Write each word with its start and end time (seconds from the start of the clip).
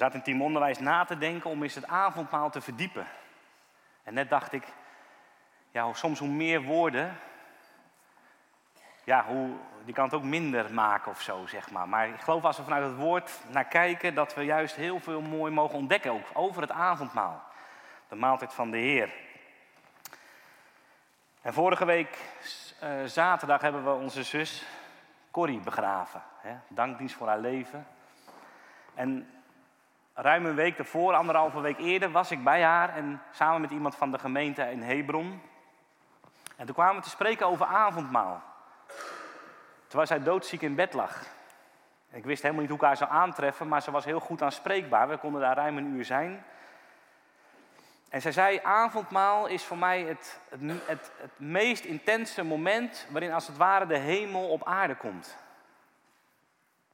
zaten 0.00 0.18
in 0.18 0.24
team 0.24 0.42
onderwijs 0.42 0.78
na 0.78 1.04
te 1.04 1.18
denken 1.18 1.50
om 1.50 1.62
eens 1.62 1.74
het 1.74 1.86
avondmaal 1.86 2.50
te 2.50 2.60
verdiepen. 2.60 3.06
En 4.02 4.14
net 4.14 4.30
dacht 4.30 4.52
ik, 4.52 4.64
ja, 5.70 5.92
soms 5.92 6.18
hoe 6.18 6.28
meer 6.28 6.62
woorden, 6.62 7.16
ja, 9.04 9.24
hoe, 9.24 9.50
die 9.84 9.94
kan 9.94 10.04
het 10.04 10.14
ook 10.14 10.22
minder 10.22 10.72
maken 10.72 11.10
of 11.10 11.20
zo, 11.20 11.46
zeg 11.46 11.70
maar. 11.70 11.88
Maar 11.88 12.08
ik 12.08 12.20
geloof 12.20 12.44
als 12.44 12.56
we 12.56 12.62
vanuit 12.62 12.84
het 12.84 12.96
woord 12.96 13.30
naar 13.48 13.64
kijken, 13.64 14.14
dat 14.14 14.34
we 14.34 14.42
juist 14.42 14.74
heel 14.74 15.00
veel 15.00 15.20
mooi 15.20 15.52
mogen 15.52 15.78
ontdekken, 15.78 16.10
ook 16.10 16.26
over 16.32 16.62
het 16.62 16.72
avondmaal. 16.72 17.42
De 18.08 18.16
maaltijd 18.16 18.54
van 18.54 18.70
de 18.70 18.78
Heer. 18.78 19.12
En 21.42 21.52
vorige 21.52 21.84
week, 21.84 22.18
uh, 22.82 23.04
zaterdag, 23.04 23.60
hebben 23.60 23.84
we 23.84 24.02
onze 24.02 24.22
zus 24.22 24.64
Corrie 25.30 25.60
begraven. 25.60 26.22
Dankdienst 26.68 27.14
voor 27.14 27.26
haar 27.26 27.38
leven. 27.38 27.86
En 28.94 29.39
ruim 30.14 30.46
een 30.46 30.54
week 30.54 30.78
ervoor, 30.78 31.14
anderhalve 31.14 31.60
week 31.60 31.78
eerder, 31.78 32.10
was 32.10 32.30
ik 32.30 32.44
bij 32.44 32.62
haar 32.62 32.94
en 32.96 33.22
samen 33.32 33.60
met 33.60 33.70
iemand 33.70 33.96
van 33.96 34.10
de 34.10 34.18
gemeente 34.18 34.62
in 34.62 34.82
Hebron. 34.82 35.42
En 36.56 36.66
toen 36.66 36.74
kwamen 36.74 36.96
we 36.96 37.02
te 37.02 37.08
spreken 37.08 37.46
over 37.46 37.66
avondmaal. 37.66 38.42
Terwijl 39.86 40.08
zij 40.08 40.22
doodziek 40.22 40.62
in 40.62 40.74
bed 40.74 40.92
lag. 40.92 41.22
Ik 42.10 42.24
wist 42.24 42.42
helemaal 42.42 42.60
niet 42.60 42.70
hoe 42.70 42.80
ik 42.80 42.86
haar 42.86 42.96
zou 42.96 43.10
aantreffen, 43.10 43.68
maar 43.68 43.82
ze 43.82 43.90
was 43.90 44.04
heel 44.04 44.20
goed 44.20 44.42
aanspreekbaar. 44.42 45.08
We 45.08 45.16
konden 45.16 45.40
daar 45.40 45.56
ruim 45.56 45.76
een 45.76 45.94
uur 45.94 46.04
zijn. 46.04 46.44
En 48.08 48.20
zij 48.20 48.32
zei, 48.32 48.60
avondmaal 48.62 49.46
is 49.46 49.64
voor 49.64 49.78
mij 49.78 50.02
het, 50.02 50.40
het, 50.48 50.60
het, 50.86 51.12
het 51.16 51.30
meest 51.36 51.84
intense 51.84 52.44
moment 52.44 53.06
waarin 53.10 53.32
als 53.32 53.46
het 53.46 53.56
ware 53.56 53.86
de 53.86 53.96
hemel 53.96 54.48
op 54.48 54.64
aarde 54.64 54.94
komt. 54.94 55.36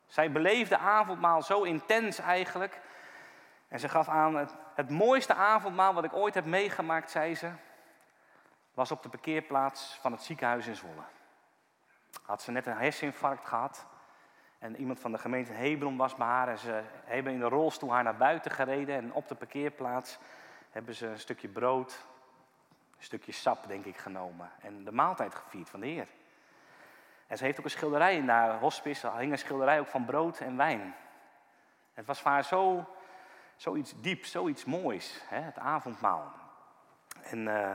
Zij 0.07 0.33
beleefde 0.33 0.79
avondmaal 0.79 1.43
zo 1.43 1.62
intens 1.62 2.19
eigenlijk. 2.19 2.80
En 3.69 3.80
ze 3.80 3.88
gaf 3.88 4.09
aan, 4.09 4.37
het, 4.75 4.91
mooiste 4.91 5.34
avondmaal 5.34 5.95
wat 5.95 6.05
ik 6.05 6.12
ooit 6.12 6.35
heb 6.35 6.45
meegemaakt, 6.45 7.10
zei 7.10 7.35
ze, 7.35 7.51
was 8.74 8.91
op 8.91 9.02
de 9.02 9.09
parkeerplaats 9.09 9.99
van 10.01 10.13
het 10.13 10.23
ziekenhuis 10.23 10.66
in 10.66 10.77
Zwolle. 10.77 11.02
Had 12.23 12.43
ze 12.43 12.51
net 12.51 12.66
een 12.66 12.76
herseninfarct 12.76 13.49
gehad. 13.49 13.87
En 14.59 14.76
iemand 14.76 15.01
van 15.01 15.13
de 15.13 15.18
gemeente 15.18 15.52
Hebron 15.52 15.96
was 15.96 16.15
bij 16.15 16.26
haar. 16.26 16.49
En 16.49 16.59
ze 16.59 16.82
hebben 17.04 17.32
in 17.32 17.38
de 17.38 17.49
rolstoel 17.49 17.93
haar 17.93 18.02
naar 18.02 18.16
buiten 18.16 18.51
gereden. 18.51 18.96
En 18.96 19.13
op 19.13 19.29
de 19.29 19.35
parkeerplaats 19.35 20.19
hebben 20.71 20.95
ze 20.95 21.07
een 21.07 21.19
stukje 21.19 21.48
brood, 21.48 22.07
een 22.96 23.04
stukje 23.04 23.32
sap, 23.32 23.69
denk 23.69 23.85
ik, 23.85 23.96
genomen. 23.96 24.51
En 24.60 24.85
de 24.85 24.93
maaltijd 24.93 25.35
gevierd 25.35 25.71
van 25.71 25.80
de 25.80 25.87
Heer. 25.87 26.09
En 27.26 27.37
ze 27.37 27.45
heeft 27.45 27.59
ook 27.59 27.65
een 27.65 27.71
schilderij 27.71 28.16
in 28.16 28.29
haar 28.29 28.59
hospice. 28.59 29.09
Er 29.09 29.16
hing 29.16 29.32
een 29.32 29.38
schilderij 29.38 29.80
ook 29.80 29.87
van 29.87 30.04
brood 30.04 30.38
en 30.38 30.57
wijn. 30.57 30.95
Het 31.95 32.07
was 32.07 32.21
voor 32.21 32.30
haar 32.30 32.45
zo, 32.45 32.87
zoiets 33.57 33.95
diep, 34.01 34.24
zoiets 34.24 34.65
moois. 34.65 35.21
Hè? 35.24 35.40
Het 35.40 35.59
avondmaal. 35.59 36.32
En 37.23 37.38
uh, 37.38 37.73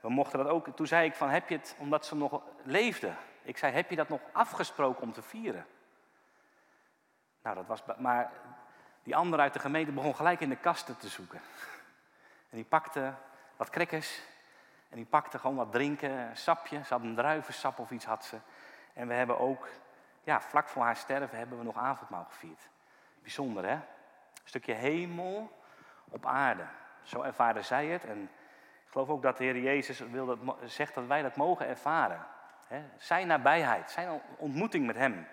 we 0.00 0.10
mochten 0.10 0.38
dat 0.38 0.48
ook. 0.48 0.68
Toen 0.76 0.86
zei 0.86 1.06
ik 1.06 1.14
van, 1.14 1.30
heb 1.30 1.48
je 1.48 1.56
het, 1.56 1.76
omdat 1.78 2.06
ze 2.06 2.16
nog 2.16 2.42
leefde. 2.62 3.12
Ik 3.42 3.58
zei, 3.58 3.72
heb 3.72 3.90
je 3.90 3.96
dat 3.96 4.08
nog 4.08 4.20
afgesproken 4.32 5.02
om 5.02 5.12
te 5.12 5.22
vieren? 5.22 5.66
Nou, 7.42 7.56
dat 7.56 7.66
was, 7.66 7.82
maar 7.98 8.32
die 9.02 9.16
andere 9.16 9.42
uit 9.42 9.52
de 9.52 9.58
gemeente 9.58 9.92
begon 9.92 10.14
gelijk 10.14 10.40
in 10.40 10.48
de 10.48 10.56
kasten 10.56 10.96
te 10.96 11.08
zoeken. 11.08 11.40
En 12.50 12.56
die 12.56 12.64
pakte 12.64 13.14
wat 13.56 13.70
krekkers. 13.70 14.22
En 14.88 14.96
die 14.96 15.06
pakte 15.06 15.38
gewoon 15.38 15.56
wat 15.56 15.72
drinken, 15.72 16.10
een 16.10 16.36
sapje. 16.36 16.84
Ze 16.84 16.92
had 16.94 17.02
een 17.02 17.14
druivensap 17.14 17.78
of 17.78 17.90
iets 17.90 18.04
had 18.04 18.24
ze. 18.24 18.36
En 18.92 19.08
we 19.08 19.14
hebben 19.14 19.38
ook, 19.38 19.68
ja, 20.22 20.40
vlak 20.40 20.68
voor 20.68 20.82
haar 20.82 20.96
sterven 20.96 21.38
hebben 21.38 21.58
we 21.58 21.64
nog 21.64 21.76
avondmaal 21.76 22.24
gevierd. 22.24 22.68
Bijzonder 23.22 23.68
hè? 23.68 23.78
Een 24.42 24.48
stukje 24.48 24.72
hemel 24.72 25.62
op 26.08 26.26
aarde. 26.26 26.66
Zo 27.02 27.22
ervaren 27.22 27.64
zij 27.64 27.86
het. 27.86 28.04
En 28.04 28.22
ik 28.84 28.90
geloof 28.90 29.08
ook 29.08 29.22
dat 29.22 29.36
de 29.36 29.44
Heer 29.44 29.58
Jezus 29.58 29.98
wil 29.98 30.26
dat, 30.26 30.38
zegt 30.64 30.94
dat 30.94 31.06
wij 31.06 31.22
dat 31.22 31.36
mogen 31.36 31.66
ervaren. 31.66 32.26
Zijn 32.96 33.26
nabijheid, 33.26 33.90
zijn 33.90 34.20
ontmoeting 34.36 34.86
met 34.86 34.96
Hem. 34.96 35.26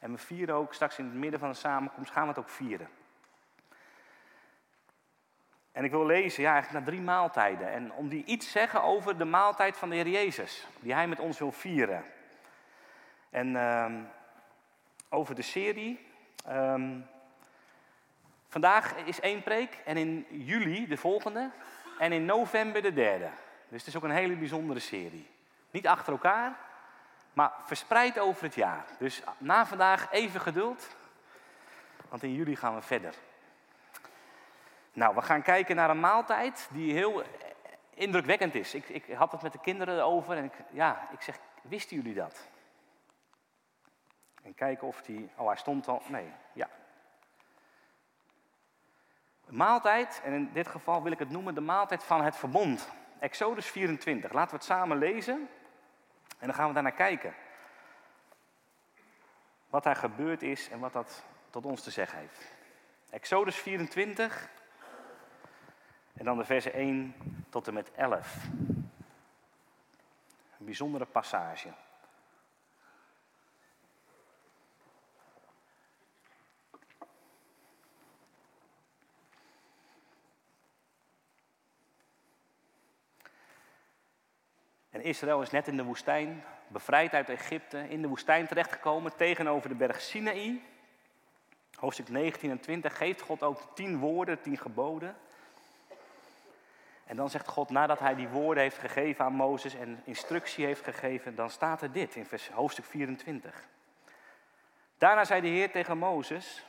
En 0.00 0.12
we 0.12 0.18
vieren 0.18 0.54
ook 0.54 0.74
straks 0.74 0.98
in 0.98 1.04
het 1.04 1.14
midden 1.14 1.40
van 1.40 1.50
de 1.50 1.56
samenkomst, 1.56 2.10
gaan 2.10 2.22
we 2.22 2.28
het 2.28 2.38
ook 2.38 2.48
vieren. 2.48 2.88
En 5.72 5.84
ik 5.84 5.90
wil 5.90 6.06
lezen, 6.06 6.42
ja, 6.42 6.52
eigenlijk 6.52 6.84
naar 6.84 6.94
drie 6.94 7.06
maaltijden. 7.06 7.68
En 7.68 7.92
om 7.92 8.08
die 8.08 8.24
iets 8.24 8.50
zeggen 8.50 8.82
over 8.82 9.18
de 9.18 9.24
maaltijd 9.24 9.76
van 9.76 9.88
de 9.88 9.94
Heer 9.94 10.08
Jezus, 10.08 10.66
die 10.80 10.94
Hij 10.94 11.08
met 11.08 11.20
ons 11.20 11.38
wil 11.38 11.52
vieren. 11.52 12.04
En 13.30 13.48
uh, 13.54 13.86
over 15.08 15.34
de 15.34 15.42
serie. 15.42 16.06
Uh, 16.48 16.74
vandaag 18.52 18.94
is 18.96 19.20
één 19.20 19.42
preek 19.42 19.78
en 19.84 19.96
in 19.96 20.26
juli 20.30 20.86
de 20.86 20.96
volgende. 20.96 21.50
En 21.98 22.12
in 22.12 22.24
november 22.24 22.82
de 22.82 22.92
derde. 22.92 23.28
Dus 23.68 23.78
het 23.78 23.86
is 23.86 23.96
ook 23.96 24.02
een 24.02 24.10
hele 24.10 24.36
bijzondere 24.36 24.80
serie. 24.80 25.30
Niet 25.70 25.86
achter 25.86 26.12
elkaar, 26.12 26.56
maar 27.32 27.52
verspreid 27.64 28.18
over 28.18 28.44
het 28.44 28.54
jaar. 28.54 28.84
Dus 28.98 29.22
na 29.38 29.66
vandaag 29.66 30.10
even 30.10 30.40
geduld, 30.40 30.96
want 32.08 32.22
in 32.22 32.34
juli 32.34 32.56
gaan 32.56 32.74
we 32.74 32.82
verder. 32.82 33.14
Nou, 34.92 35.14
we 35.14 35.22
gaan 35.22 35.42
kijken 35.42 35.76
naar 35.76 35.90
een 35.90 36.00
maaltijd 36.00 36.68
die 36.72 36.92
heel 36.92 37.22
indrukwekkend 37.94 38.54
is. 38.54 38.74
Ik, 38.74 38.88
ik 38.88 39.04
had 39.12 39.32
het 39.32 39.42
met 39.42 39.52
de 39.52 39.60
kinderen 39.60 40.04
over 40.04 40.36
en 40.36 40.44
ik, 40.44 40.54
ja, 40.70 41.08
ik 41.12 41.20
zeg, 41.20 41.38
wisten 41.62 41.96
jullie 41.96 42.14
dat? 42.14 42.48
En 44.42 44.54
kijken 44.54 44.86
of 44.86 45.02
die, 45.02 45.30
oh 45.36 45.46
hij 45.46 45.56
stond 45.56 45.88
al, 45.88 46.02
nee, 46.06 46.32
ja. 46.52 46.68
Maaltijd, 49.52 50.20
en 50.24 50.32
in 50.32 50.50
dit 50.52 50.68
geval 50.68 51.02
wil 51.02 51.12
ik 51.12 51.18
het 51.18 51.30
noemen 51.30 51.54
de 51.54 51.60
maaltijd 51.60 52.04
van 52.04 52.24
het 52.24 52.36
verbond. 52.36 52.88
Exodus 53.18 53.66
24, 53.66 54.32
laten 54.32 54.50
we 54.50 54.56
het 54.56 54.64
samen 54.64 54.98
lezen 54.98 55.48
en 56.38 56.46
dan 56.46 56.54
gaan 56.54 56.68
we 56.68 56.74
daarnaar 56.74 56.92
kijken. 56.92 57.34
Wat 59.68 59.82
daar 59.82 59.96
gebeurd 59.96 60.42
is 60.42 60.68
en 60.68 60.78
wat 60.78 60.92
dat 60.92 61.24
tot 61.50 61.64
ons 61.64 61.82
te 61.82 61.90
zeggen 61.90 62.18
heeft. 62.18 62.52
Exodus 63.10 63.56
24, 63.56 64.48
en 66.12 66.24
dan 66.24 66.36
de 66.36 66.44
versen 66.44 66.72
1 66.72 67.14
tot 67.48 67.68
en 67.68 67.74
met 67.74 67.92
11. 67.92 68.44
Een 70.58 70.64
bijzondere 70.64 71.06
passage. 71.06 71.68
En 84.92 85.02
Israël 85.02 85.42
is 85.42 85.50
net 85.50 85.68
in 85.68 85.76
de 85.76 85.84
woestijn, 85.84 86.44
bevrijd 86.68 87.12
uit 87.12 87.28
Egypte, 87.28 87.88
in 87.88 88.02
de 88.02 88.08
woestijn 88.08 88.46
terechtgekomen 88.46 89.16
tegenover 89.16 89.68
de 89.68 89.74
berg 89.74 90.00
Sinaï. 90.00 90.62
Hoofdstuk 91.74 92.08
19 92.08 92.50
en 92.50 92.60
20 92.60 92.96
geeft 92.96 93.20
God 93.20 93.42
ook 93.42 93.60
tien 93.74 93.98
woorden, 93.98 94.34
de 94.34 94.40
tien 94.40 94.58
geboden. 94.58 95.16
En 97.04 97.16
dan 97.16 97.30
zegt 97.30 97.48
God, 97.48 97.70
nadat 97.70 97.98
hij 97.98 98.14
die 98.14 98.28
woorden 98.28 98.62
heeft 98.62 98.78
gegeven 98.78 99.24
aan 99.24 99.32
Mozes 99.32 99.74
en 99.74 100.02
instructie 100.04 100.64
heeft 100.64 100.84
gegeven, 100.84 101.34
dan 101.34 101.50
staat 101.50 101.82
er 101.82 101.92
dit 101.92 102.14
in 102.14 102.26
vers, 102.26 102.48
hoofdstuk 102.48 102.84
24. 102.84 103.68
Daarna 104.98 105.24
zei 105.24 105.40
de 105.40 105.48
Heer 105.48 105.70
tegen 105.70 105.98
Mozes, 105.98 106.64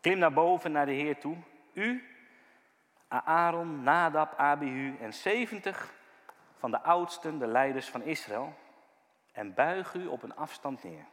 klim 0.00 0.18
naar 0.18 0.32
boven 0.32 0.72
naar 0.72 0.86
de 0.86 0.92
Heer 0.92 1.18
toe, 1.18 1.36
u, 1.72 2.04
Aaron, 3.08 3.82
Nadab, 3.82 4.34
Abihu 4.36 4.96
en 5.00 5.12
70 5.12 5.92
van 6.62 6.70
de 6.70 6.82
oudsten, 6.82 7.38
de 7.38 7.46
leiders 7.46 7.88
van 7.88 8.02
Israël, 8.02 8.52
en 9.32 9.54
buig 9.54 9.94
u 9.94 10.06
op 10.06 10.22
een 10.22 10.36
afstand 10.36 10.82
neer. 10.82 11.04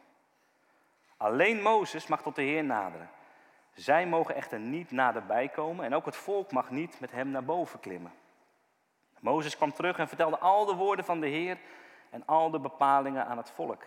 Alleen 1.17 1.61
Mozes 1.61 2.07
mag 2.07 2.21
tot 2.21 2.35
de 2.35 2.41
Heer 2.41 2.63
naderen. 2.63 3.09
Zij 3.73 4.07
mogen 4.07 4.35
echter 4.35 4.59
niet 4.59 4.91
naderbij 4.91 5.47
komen 5.47 5.85
en 5.85 5.95
ook 5.95 6.05
het 6.05 6.15
volk 6.15 6.51
mag 6.51 6.69
niet 6.69 6.99
met 6.99 7.11
hem 7.11 7.29
naar 7.29 7.43
boven 7.43 7.79
klimmen. 7.79 8.11
Mozes 9.19 9.55
kwam 9.55 9.73
terug 9.73 9.97
en 9.97 10.07
vertelde 10.07 10.37
al 10.37 10.65
de 10.65 10.73
woorden 10.73 11.05
van 11.05 11.19
de 11.19 11.27
Heer 11.27 11.57
en 12.09 12.25
al 12.25 12.49
de 12.49 12.59
bepalingen 12.59 13.25
aan 13.25 13.37
het 13.37 13.51
volk. 13.51 13.83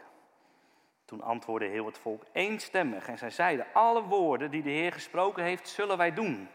Toen 1.04 1.22
antwoordde 1.22 1.68
heel 1.68 1.86
het 1.86 1.98
volk 1.98 2.22
eenstemmig 2.32 3.08
en 3.08 3.18
zij 3.18 3.30
zeiden, 3.30 3.66
alle 3.72 4.02
woorden 4.02 4.50
die 4.50 4.62
de 4.62 4.70
Heer 4.70 4.92
gesproken 4.92 5.44
heeft, 5.44 5.68
zullen 5.68 5.96
wij 5.96 6.14
doen. 6.14 6.48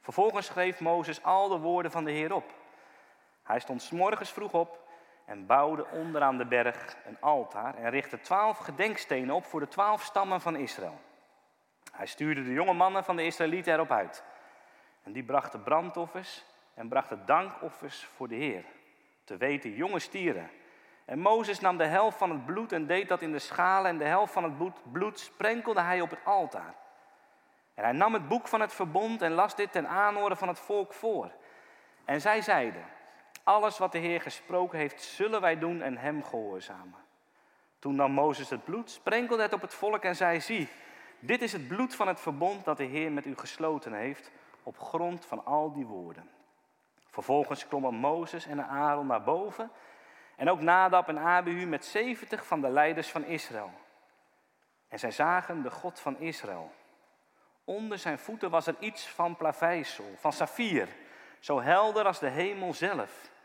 Vervolgens 0.00 0.46
schreef 0.46 0.80
Mozes 0.80 1.22
al 1.22 1.48
de 1.48 1.58
woorden 1.58 1.90
van 1.90 2.04
de 2.04 2.10
Heer 2.10 2.34
op. 2.34 2.57
Hij 3.48 3.60
stond 3.60 3.82
s 3.82 3.90
morgens 3.90 4.32
vroeg 4.32 4.52
op 4.52 4.88
en 5.24 5.46
bouwde 5.46 5.86
onderaan 5.86 6.38
de 6.38 6.46
berg 6.46 6.96
een 7.06 7.20
altaar 7.20 7.74
en 7.74 7.90
richtte 7.90 8.20
twaalf 8.20 8.58
gedenkstenen 8.58 9.34
op 9.34 9.44
voor 9.44 9.60
de 9.60 9.68
twaalf 9.68 10.02
stammen 10.02 10.40
van 10.40 10.56
Israël. 10.56 11.00
Hij 11.92 12.06
stuurde 12.06 12.42
de 12.42 12.52
jonge 12.52 12.72
mannen 12.72 13.04
van 13.04 13.16
de 13.16 13.24
Israëlieten 13.24 13.72
erop 13.72 13.90
uit. 13.90 14.24
En 15.02 15.12
die 15.12 15.22
brachten 15.22 15.62
brandoffers 15.62 16.44
en 16.74 16.88
brachten 16.88 17.22
dankoffers 17.26 18.04
voor 18.04 18.28
de 18.28 18.34
Heer. 18.34 18.64
Te 19.24 19.36
weten 19.36 19.74
jonge 19.74 19.98
stieren. 19.98 20.50
En 21.04 21.18
Mozes 21.18 21.60
nam 21.60 21.76
de 21.76 21.86
helft 21.86 22.18
van 22.18 22.30
het 22.30 22.46
bloed 22.46 22.72
en 22.72 22.86
deed 22.86 23.08
dat 23.08 23.22
in 23.22 23.32
de 23.32 23.38
schalen. 23.38 23.90
En 23.90 23.98
de 23.98 24.04
helft 24.04 24.32
van 24.32 24.44
het 24.44 24.56
bloed, 24.56 24.92
bloed 24.92 25.18
sprenkelde 25.18 25.80
hij 25.80 26.00
op 26.00 26.10
het 26.10 26.24
altaar. 26.24 26.74
En 27.74 27.84
hij 27.84 27.92
nam 27.92 28.14
het 28.14 28.28
boek 28.28 28.48
van 28.48 28.60
het 28.60 28.72
verbond 28.72 29.22
en 29.22 29.32
las 29.32 29.54
dit 29.54 29.72
ten 29.72 29.88
aanhoren 29.88 30.36
van 30.36 30.48
het 30.48 30.60
volk 30.60 30.92
voor. 30.92 31.32
En 32.04 32.20
zij 32.20 32.42
zeiden, 32.42 32.96
alles 33.48 33.78
wat 33.78 33.92
de 33.92 33.98
Heer 33.98 34.20
gesproken 34.20 34.78
heeft, 34.78 35.02
zullen 35.02 35.40
wij 35.40 35.58
doen 35.58 35.82
en 35.82 35.96
hem 35.96 36.24
gehoorzamen. 36.24 36.98
Toen 37.78 37.94
nam 37.94 38.12
Mozes 38.12 38.50
het 38.50 38.64
bloed, 38.64 38.90
sprenkelde 38.90 39.42
het 39.42 39.52
op 39.52 39.60
het 39.60 39.74
volk 39.74 40.02
en 40.02 40.16
zei, 40.16 40.40
zie, 40.40 40.68
dit 41.18 41.42
is 41.42 41.52
het 41.52 41.68
bloed 41.68 41.94
van 41.94 42.08
het 42.08 42.20
verbond 42.20 42.64
dat 42.64 42.76
de 42.76 42.84
Heer 42.84 43.12
met 43.12 43.26
u 43.26 43.36
gesloten 43.36 43.92
heeft, 43.92 44.30
op 44.62 44.78
grond 44.78 45.26
van 45.26 45.44
al 45.44 45.72
die 45.72 45.86
woorden. 45.86 46.30
Vervolgens 47.10 47.68
klommen 47.68 47.94
Mozes 47.94 48.46
en 48.46 48.66
Aaron 48.66 49.06
naar 49.06 49.22
boven 49.22 49.70
en 50.36 50.50
ook 50.50 50.60
Nadab 50.60 51.08
en 51.08 51.18
Abihu 51.18 51.66
met 51.66 51.84
zeventig 51.84 52.46
van 52.46 52.60
de 52.60 52.68
leiders 52.68 53.10
van 53.10 53.24
Israël. 53.24 53.70
En 54.88 54.98
zij 54.98 55.10
zagen 55.10 55.62
de 55.62 55.70
God 55.70 56.00
van 56.00 56.18
Israël. 56.18 56.72
Onder 57.64 57.98
zijn 57.98 58.18
voeten 58.18 58.50
was 58.50 58.66
er 58.66 58.76
iets 58.78 59.08
van 59.08 59.36
plaveisel, 59.36 60.14
van 60.16 60.32
saffier, 60.32 60.88
zo 61.40 61.60
helder 61.60 62.04
als 62.04 62.18
de 62.18 62.28
hemel 62.28 62.74
zelf. 62.74 63.36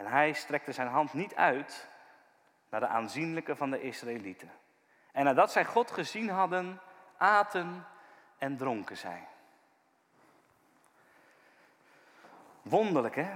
En 0.00 0.06
hij 0.06 0.32
strekte 0.32 0.72
zijn 0.72 0.88
hand 0.88 1.12
niet 1.12 1.34
uit 1.34 1.88
naar 2.68 2.80
de 2.80 2.86
aanzienlijke 2.86 3.56
van 3.56 3.70
de 3.70 3.82
Israëlieten. 3.82 4.50
En 5.12 5.24
nadat 5.24 5.52
zij 5.52 5.64
God 5.64 5.90
gezien 5.90 6.28
hadden, 6.28 6.80
aten 7.16 7.86
en 8.38 8.56
dronken 8.56 8.96
zij. 8.96 9.26
Wonderlijk 12.62 13.14
hè? 13.14 13.30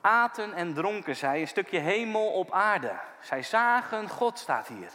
Aten 0.00 0.52
en 0.52 0.74
dronken 0.74 1.16
zij, 1.16 1.40
een 1.40 1.48
stukje 1.48 1.78
hemel 1.78 2.32
op 2.32 2.52
aarde. 2.52 2.98
Zij 3.20 3.42
zagen 3.42 4.08
God, 4.08 4.38
staat 4.38 4.68
hier. 4.68 4.92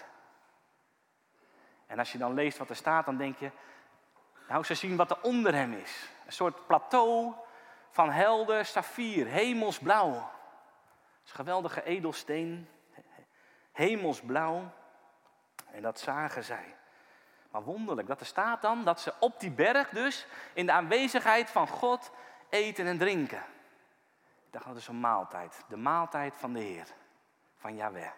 En 1.87 1.99
als 1.99 2.11
je 2.11 2.17
dan 2.17 2.33
leest 2.33 2.57
wat 2.57 2.69
er 2.69 2.75
staat, 2.75 3.05
dan 3.05 3.17
denk 3.17 3.37
je, 3.37 3.51
nou 4.47 4.63
ze 4.63 4.75
zien 4.75 4.95
wat 4.95 5.11
er 5.11 5.21
onder 5.21 5.53
hem 5.53 5.73
is. 5.73 6.09
Een 6.25 6.31
soort 6.31 6.67
plateau 6.67 7.33
van 7.89 8.09
helder 8.11 8.65
saffier, 8.65 9.27
hemelsblauw. 9.27 10.39
Geweldige 11.33 11.83
edelsteen, 11.83 12.69
hemelsblauw. 13.71 14.71
En 15.71 15.81
dat 15.81 15.99
zagen 15.99 16.43
zij. 16.43 16.75
Maar 17.51 17.63
wonderlijk 17.63 18.07
dat 18.07 18.19
er 18.19 18.25
staat 18.25 18.61
dan 18.61 18.83
dat 18.83 18.99
ze 19.01 19.13
op 19.19 19.39
die 19.39 19.51
berg 19.51 19.89
dus 19.89 20.25
in 20.53 20.65
de 20.65 20.71
aanwezigheid 20.71 21.49
van 21.49 21.67
God 21.67 22.11
eten 22.49 22.85
en 22.85 22.97
drinken. 22.97 23.43
Ik 24.45 24.51
dacht, 24.51 24.65
dat 24.65 24.75
is 24.75 24.87
een 24.87 24.99
maaltijd. 24.99 25.63
De 25.67 25.77
maaltijd 25.77 26.37
van 26.37 26.53
de 26.53 26.59
Heer, 26.59 26.87
van 27.57 27.75
Yahweh. 27.75 28.11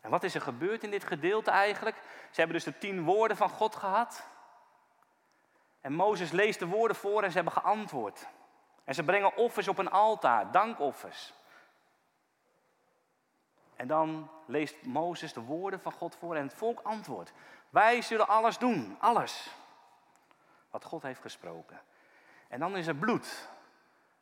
En 0.00 0.10
wat 0.10 0.22
is 0.22 0.34
er 0.34 0.40
gebeurd 0.40 0.82
in 0.82 0.90
dit 0.90 1.04
gedeelte 1.04 1.50
eigenlijk? 1.50 1.96
Ze 2.30 2.40
hebben 2.40 2.56
dus 2.56 2.64
de 2.64 2.78
tien 2.78 3.04
woorden 3.04 3.36
van 3.36 3.48
God 3.48 3.76
gehad. 3.76 4.26
En 5.80 5.92
Mozes 5.92 6.30
leest 6.30 6.58
de 6.58 6.66
woorden 6.66 6.96
voor 6.96 7.22
en 7.22 7.28
ze 7.30 7.34
hebben 7.34 7.52
geantwoord. 7.52 8.26
En 8.84 8.94
ze 8.94 9.04
brengen 9.04 9.36
offers 9.36 9.68
op 9.68 9.78
een 9.78 9.90
altaar, 9.90 10.50
dankoffers. 10.50 11.34
En 13.76 13.86
dan 13.86 14.30
leest 14.46 14.84
Mozes 14.84 15.32
de 15.32 15.40
woorden 15.40 15.80
van 15.80 15.92
God 15.92 16.16
voor 16.16 16.36
en 16.36 16.42
het 16.42 16.54
volk 16.54 16.80
antwoordt. 16.82 17.32
Wij 17.70 18.02
zullen 18.02 18.28
alles 18.28 18.58
doen, 18.58 18.96
alles. 19.00 19.50
Wat 20.70 20.84
God 20.84 21.02
heeft 21.02 21.20
gesproken. 21.20 21.80
En 22.48 22.60
dan 22.60 22.76
is 22.76 22.86
er 22.86 22.94
bloed. 22.94 23.48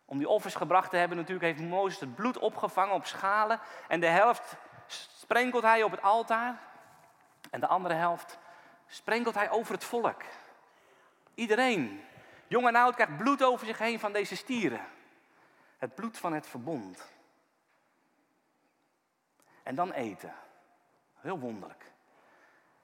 Om 0.04 0.18
die 0.18 0.28
offers 0.28 0.54
gebracht 0.54 0.90
te 0.90 0.96
hebben 0.96 1.16
natuurlijk 1.16 1.44
heeft 1.44 1.68
Mozes 1.68 2.00
het 2.00 2.14
bloed 2.14 2.38
opgevangen 2.38 2.94
op 2.94 3.06
schalen. 3.06 3.60
En 3.88 4.00
de 4.00 4.06
helft 4.06 4.56
sprenkelt 4.86 5.62
hij 5.62 5.82
op 5.82 5.90
het 5.90 6.02
altaar. 6.02 6.60
En 7.50 7.60
de 7.60 7.66
andere 7.66 7.94
helft 7.94 8.38
sprenkelt 8.86 9.34
hij 9.34 9.50
over 9.50 9.74
het 9.74 9.84
volk. 9.84 10.22
Iedereen, 11.34 12.04
jong 12.46 12.66
en 12.66 12.76
oud, 12.76 12.94
krijgt 12.94 13.16
bloed 13.16 13.42
over 13.42 13.66
zich 13.66 13.78
heen 13.78 14.00
van 14.00 14.12
deze 14.12 14.36
stieren. 14.36 14.86
Het 15.78 15.94
bloed 15.94 16.18
van 16.18 16.32
het 16.32 16.46
verbond. 16.46 17.12
En 19.70 19.76
dan 19.76 19.92
eten. 19.92 20.34
Heel 21.20 21.38
wonderlijk. 21.38 21.92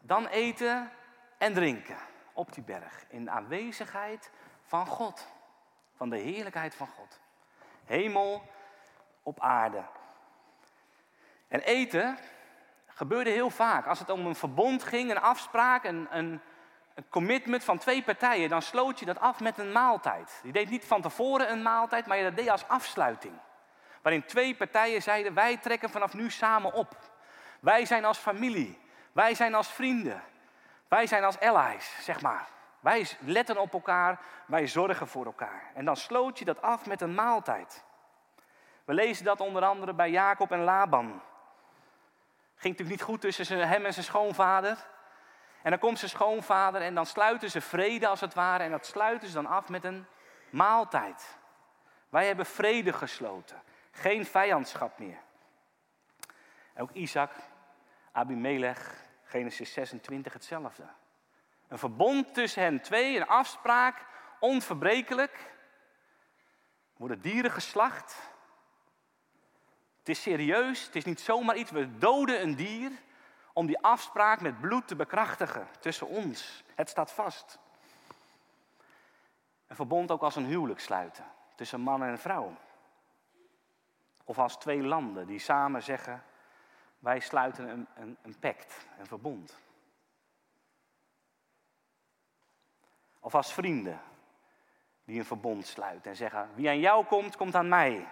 Dan 0.01 0.27
eten 0.27 0.91
en 1.39 1.55
drinken 1.55 1.97
op 2.33 2.53
die 2.53 2.63
berg. 2.63 3.05
In 3.09 3.31
aanwezigheid 3.31 4.31
van 4.63 4.87
God. 4.87 5.27
Van 5.97 6.11
de 6.11 6.17
heerlijkheid 6.17 6.75
van 6.75 6.87
God. 6.87 7.21
Hemel 7.85 8.43
op 9.23 9.41
aarde. 9.41 9.83
En 11.49 11.61
eten 11.61 12.19
gebeurde 12.87 13.31
heel 13.31 13.51
vaak. 13.51 13.87
Als 13.87 13.99
het 13.99 14.11
om 14.11 14.27
een 14.27 14.35
verbond 14.35 14.83
ging, 14.83 15.11
een 15.11 15.21
afspraak, 15.21 15.85
een, 15.85 16.07
een, 16.11 16.41
commitment 17.09 17.65
van 17.65 17.79
twee 17.79 18.03
partijen, 18.03 18.49
dan 18.49 18.63
sloot 18.63 18.99
je 18.99 19.07
dat 19.07 19.19
af 19.19 19.41
met 19.41 19.59
een 19.59 19.73
maaltijd. 19.73 20.41
Je 20.43 20.53
deed 20.53 20.71
niet 20.71 20.85
van 20.85 21.03
tevoren 21.03 21.51
een 21.51 21.63
maaltijd, 21.63 22.07
maar 22.07 22.17
je 22.17 22.23
dat 22.23 22.37
deed 22.37 22.49
als 22.49 22.69
afsluiting. 22.69 23.35
Waarin 24.07 24.27
twee 24.27 24.55
partijen 24.55 25.03
zeiden: 25.03 25.35
Wij 25.35 25.57
trekken 25.57 25.91
vanaf 25.91 26.15
nu 26.15 26.31
samen 26.31 26.73
op. 26.73 26.97
Wij 27.61 27.85
zijn 27.85 28.05
als 28.05 28.19
familie. 28.19 28.79
Wij 29.13 29.35
zijn 29.35 29.55
als 29.55 29.69
vrienden. 29.69 30.23
Wij 30.89 31.07
zijn 31.07 31.25
als 31.25 31.41
allies, 31.41 31.97
zeg 32.01 32.21
maar. 32.21 32.47
Wij 32.81 33.07
letten 33.21 33.59
op 33.59 33.73
elkaar, 33.73 34.21
wij 34.47 34.67
zorgen 34.67 35.07
voor 35.07 35.27
elkaar. 35.27 35.71
En 35.75 35.85
dan 35.85 35.97
sloot 35.97 36.39
je 36.39 36.45
dat 36.45 36.63
af 36.63 36.87
met 36.87 37.01
een 37.01 37.15
maaltijd. 37.15 37.85
We 38.85 38.95
lezen 38.95 39.25
dat 39.25 39.41
onder 39.41 39.65
andere 39.65 39.95
bij 39.95 40.11
Jacob 40.11 40.53
en 40.53 40.65
Laban. 40.65 41.07
Ging 42.57 42.77
natuurlijk 42.77 42.89
niet 42.89 43.03
goed 43.03 43.21
tussen 43.21 43.69
hem 43.69 43.85
en 43.85 43.93
zijn 43.93 44.05
schoonvader. 44.05 44.77
En 45.63 45.71
dan 45.71 45.79
komt 45.79 45.99
zijn 45.99 46.11
schoonvader 46.11 46.81
en 46.81 46.95
dan 46.95 47.07
sluiten 47.07 47.51
ze 47.51 47.61
vrede 47.61 48.07
als 48.07 48.21
het 48.21 48.35
ware. 48.35 48.65
En 48.65 48.71
dat 48.71 48.87
sluiten 48.87 49.29
ze 49.29 49.35
dan 49.35 49.47
af 49.47 49.69
met 49.69 49.85
een 49.85 50.07
maaltijd. 50.51 51.39
Wij 52.09 52.27
hebben 52.27 52.47
vrede 52.47 52.93
gesloten. 52.93 53.63
Geen 53.97 54.27
vijandschap 54.27 54.99
meer. 54.99 55.19
En 56.73 56.83
ook 56.83 56.91
Isaac, 56.93 57.33
Abimelech, 58.13 58.95
Genesis 59.25 59.73
26 59.73 60.33
hetzelfde. 60.33 60.85
Een 61.69 61.79
verbond 61.79 62.35
tussen 62.35 62.63
hen 62.63 62.81
twee, 62.81 63.17
een 63.17 63.27
afspraak, 63.27 64.07
onverbrekelijk. 64.41 65.33
Er 65.33 66.97
worden 66.97 67.21
dieren 67.21 67.51
geslacht. 67.51 68.31
Het 69.99 70.09
is 70.09 70.23
serieus, 70.23 70.87
het 70.87 70.97
is 70.97 71.05
niet 71.05 71.21
zomaar 71.21 71.57
iets. 71.57 71.71
We 71.71 71.99
doden 71.99 72.43
een 72.43 72.55
dier 72.55 72.91
om 73.53 73.67
die 73.67 73.79
afspraak 73.79 74.41
met 74.41 74.61
bloed 74.61 74.89
te 74.89 74.97
bekrachtigen 74.97 75.69
tussen 75.81 76.07
ons. 76.07 76.65
Het 76.75 76.89
staat 76.89 77.13
vast. 77.13 77.59
Een 79.67 79.77
verbond 79.77 80.11
ook 80.11 80.23
als 80.23 80.37
een 80.37 80.47
huwelijk 80.47 80.81
sluiten 80.81 81.25
tussen 81.55 81.81
man 81.81 82.03
en 82.03 82.19
vrouw. 82.19 82.57
Of 84.29 84.39
als 84.39 84.57
twee 84.57 84.83
landen 84.83 85.27
die 85.27 85.39
samen 85.39 85.83
zeggen, 85.83 86.23
wij 86.99 87.21
sluiten 87.21 87.69
een, 87.69 87.87
een, 87.95 88.17
een 88.23 88.39
pact, 88.39 88.87
een 88.99 89.07
verbond. 89.07 89.61
Of 93.21 93.35
als 93.35 93.53
vrienden 93.53 94.01
die 95.05 95.19
een 95.19 95.25
verbond 95.25 95.67
sluiten 95.67 96.11
en 96.11 96.17
zeggen, 96.17 96.51
wie 96.55 96.69
aan 96.69 96.81
jou 96.81 97.05
komt, 97.05 97.37
komt 97.37 97.55
aan 97.55 97.69
mij. 97.69 98.09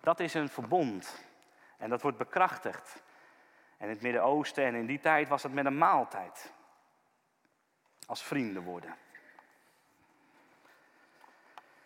Dat 0.00 0.20
is 0.20 0.34
een 0.34 0.48
verbond. 0.48 1.24
En 1.76 1.90
dat 1.90 2.02
wordt 2.02 2.18
bekrachtigd. 2.18 3.02
En 3.76 3.88
in 3.88 3.94
het 3.94 4.02
Midden-Oosten 4.02 4.64
en 4.64 4.74
in 4.74 4.86
die 4.86 5.00
tijd 5.00 5.28
was 5.28 5.42
dat 5.42 5.52
met 5.52 5.64
een 5.64 5.78
maaltijd. 5.78 6.52
Als 8.06 8.22
vrienden 8.22 8.62
worden. 8.62 8.96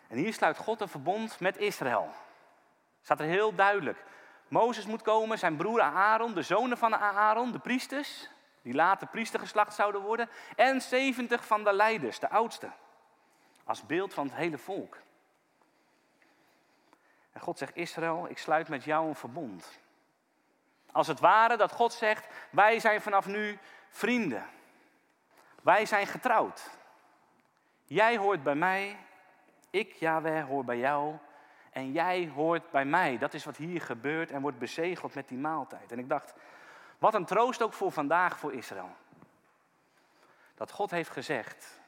En 0.07 0.17
hier 0.17 0.33
sluit 0.33 0.57
God 0.57 0.81
een 0.81 0.87
verbond 0.87 1.39
met 1.39 1.57
Israël. 1.57 2.13
Staat 3.07 3.19
er 3.19 3.25
heel 3.25 3.55
duidelijk. 3.55 4.03
Mozes 4.47 4.85
moet 4.85 5.01
komen, 5.01 5.39
zijn 5.39 5.55
broer 5.55 5.81
Aaron, 5.81 6.33
de 6.33 6.41
zonen 6.41 6.77
van 6.77 6.95
Aaron, 6.95 7.51
de 7.51 7.59
priesters, 7.59 8.29
die 8.61 8.73
later 8.73 9.07
priestergeslacht 9.07 9.73
zouden 9.73 10.01
worden, 10.01 10.29
en 10.55 10.81
70 10.81 11.45
van 11.45 11.63
de 11.63 11.73
leiders, 11.73 12.19
de 12.19 12.29
oudsten, 12.29 12.73
als 13.63 13.85
beeld 13.85 14.13
van 14.13 14.25
het 14.25 14.35
hele 14.35 14.57
volk. 14.57 14.97
En 17.31 17.41
God 17.41 17.57
zegt, 17.57 17.75
Israël, 17.75 18.27
ik 18.29 18.37
sluit 18.37 18.69
met 18.69 18.83
jou 18.83 19.07
een 19.07 19.15
verbond. 19.15 19.79
Als 20.91 21.07
het 21.07 21.19
ware 21.19 21.57
dat 21.57 21.71
God 21.71 21.93
zegt, 21.93 22.27
wij 22.49 22.79
zijn 22.79 23.01
vanaf 23.01 23.25
nu 23.25 23.59
vrienden. 23.89 24.45
Wij 25.63 25.85
zijn 25.85 26.07
getrouwd. 26.07 26.69
Jij 27.85 28.17
hoort 28.17 28.43
bij 28.43 28.55
mij, 28.55 28.97
ik, 29.69 29.93
Yahweh, 29.93 30.45
hoor 30.45 30.65
bij 30.65 30.77
jou 30.77 31.17
en 31.77 31.91
jij 31.91 32.27
hoort 32.27 32.71
bij 32.71 32.85
mij. 32.85 33.17
Dat 33.17 33.33
is 33.33 33.45
wat 33.45 33.57
hier 33.57 33.81
gebeurt 33.81 34.31
en 34.31 34.41
wordt 34.41 34.59
bezegeld 34.59 35.15
met 35.15 35.27
die 35.27 35.37
maaltijd. 35.37 35.91
En 35.91 35.99
ik 35.99 36.09
dacht, 36.09 36.33
wat 36.97 37.13
een 37.13 37.25
troost 37.25 37.61
ook 37.61 37.73
voor 37.73 37.91
vandaag 37.91 38.39
voor 38.39 38.53
Israël. 38.53 38.95
Dat 40.55 40.71
God 40.71 40.91
heeft 40.91 41.09
gezegd 41.09 41.81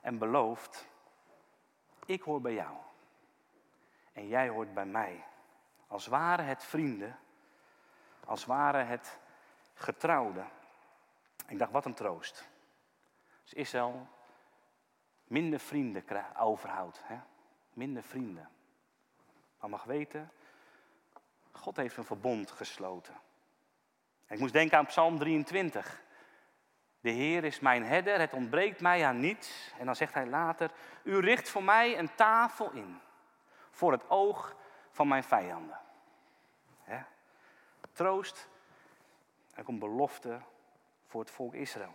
en 0.00 0.18
beloofd, 0.18 0.88
ik 2.06 2.22
hoor 2.22 2.40
bij 2.40 2.52
jou. 2.52 2.76
En 4.12 4.28
jij 4.28 4.48
hoort 4.48 4.74
bij 4.74 4.86
mij. 4.86 5.24
Als 5.86 6.06
waren 6.06 6.44
het 6.44 6.64
vrienden, 6.64 7.18
als 8.24 8.44
waren 8.44 8.86
het 8.86 9.18
getrouwden. 9.74 10.48
Ik 11.46 11.58
dacht, 11.58 11.72
wat 11.72 11.84
een 11.84 11.94
troost. 11.94 12.48
Israël 13.52 14.06
minder 15.24 15.60
vrienden 15.60 16.36
overhoudt. 16.36 17.00
Hè? 17.04 17.18
Minder 17.72 18.02
vrienden. 18.02 18.48
Maar 19.60 19.70
mag 19.70 19.84
weten, 19.84 20.32
God 21.52 21.76
heeft 21.76 21.96
een 21.96 22.04
verbond 22.04 22.50
gesloten. 22.50 23.14
ik 24.26 24.38
moest 24.38 24.52
denken 24.52 24.78
aan 24.78 24.86
Psalm 24.86 25.18
23. 25.18 26.02
De 27.00 27.10
Heer 27.10 27.44
is 27.44 27.60
mijn 27.60 27.84
herder, 27.84 28.20
het 28.20 28.32
ontbreekt 28.32 28.80
mij 28.80 29.06
aan 29.06 29.20
niets. 29.20 29.74
En 29.78 29.86
dan 29.86 29.96
zegt 29.96 30.14
hij 30.14 30.26
later, 30.26 30.70
u 31.02 31.18
richt 31.18 31.48
voor 31.48 31.62
mij 31.62 31.98
een 31.98 32.14
tafel 32.14 32.70
in, 32.70 33.00
voor 33.70 33.92
het 33.92 34.10
oog 34.10 34.56
van 34.90 35.08
mijn 35.08 35.24
vijanden. 35.24 35.80
Troost, 37.98 38.48
er 39.54 39.64
komt 39.64 39.78
belofte 39.78 40.40
voor 41.06 41.20
het 41.20 41.30
volk 41.30 41.54
Israël. 41.54 41.94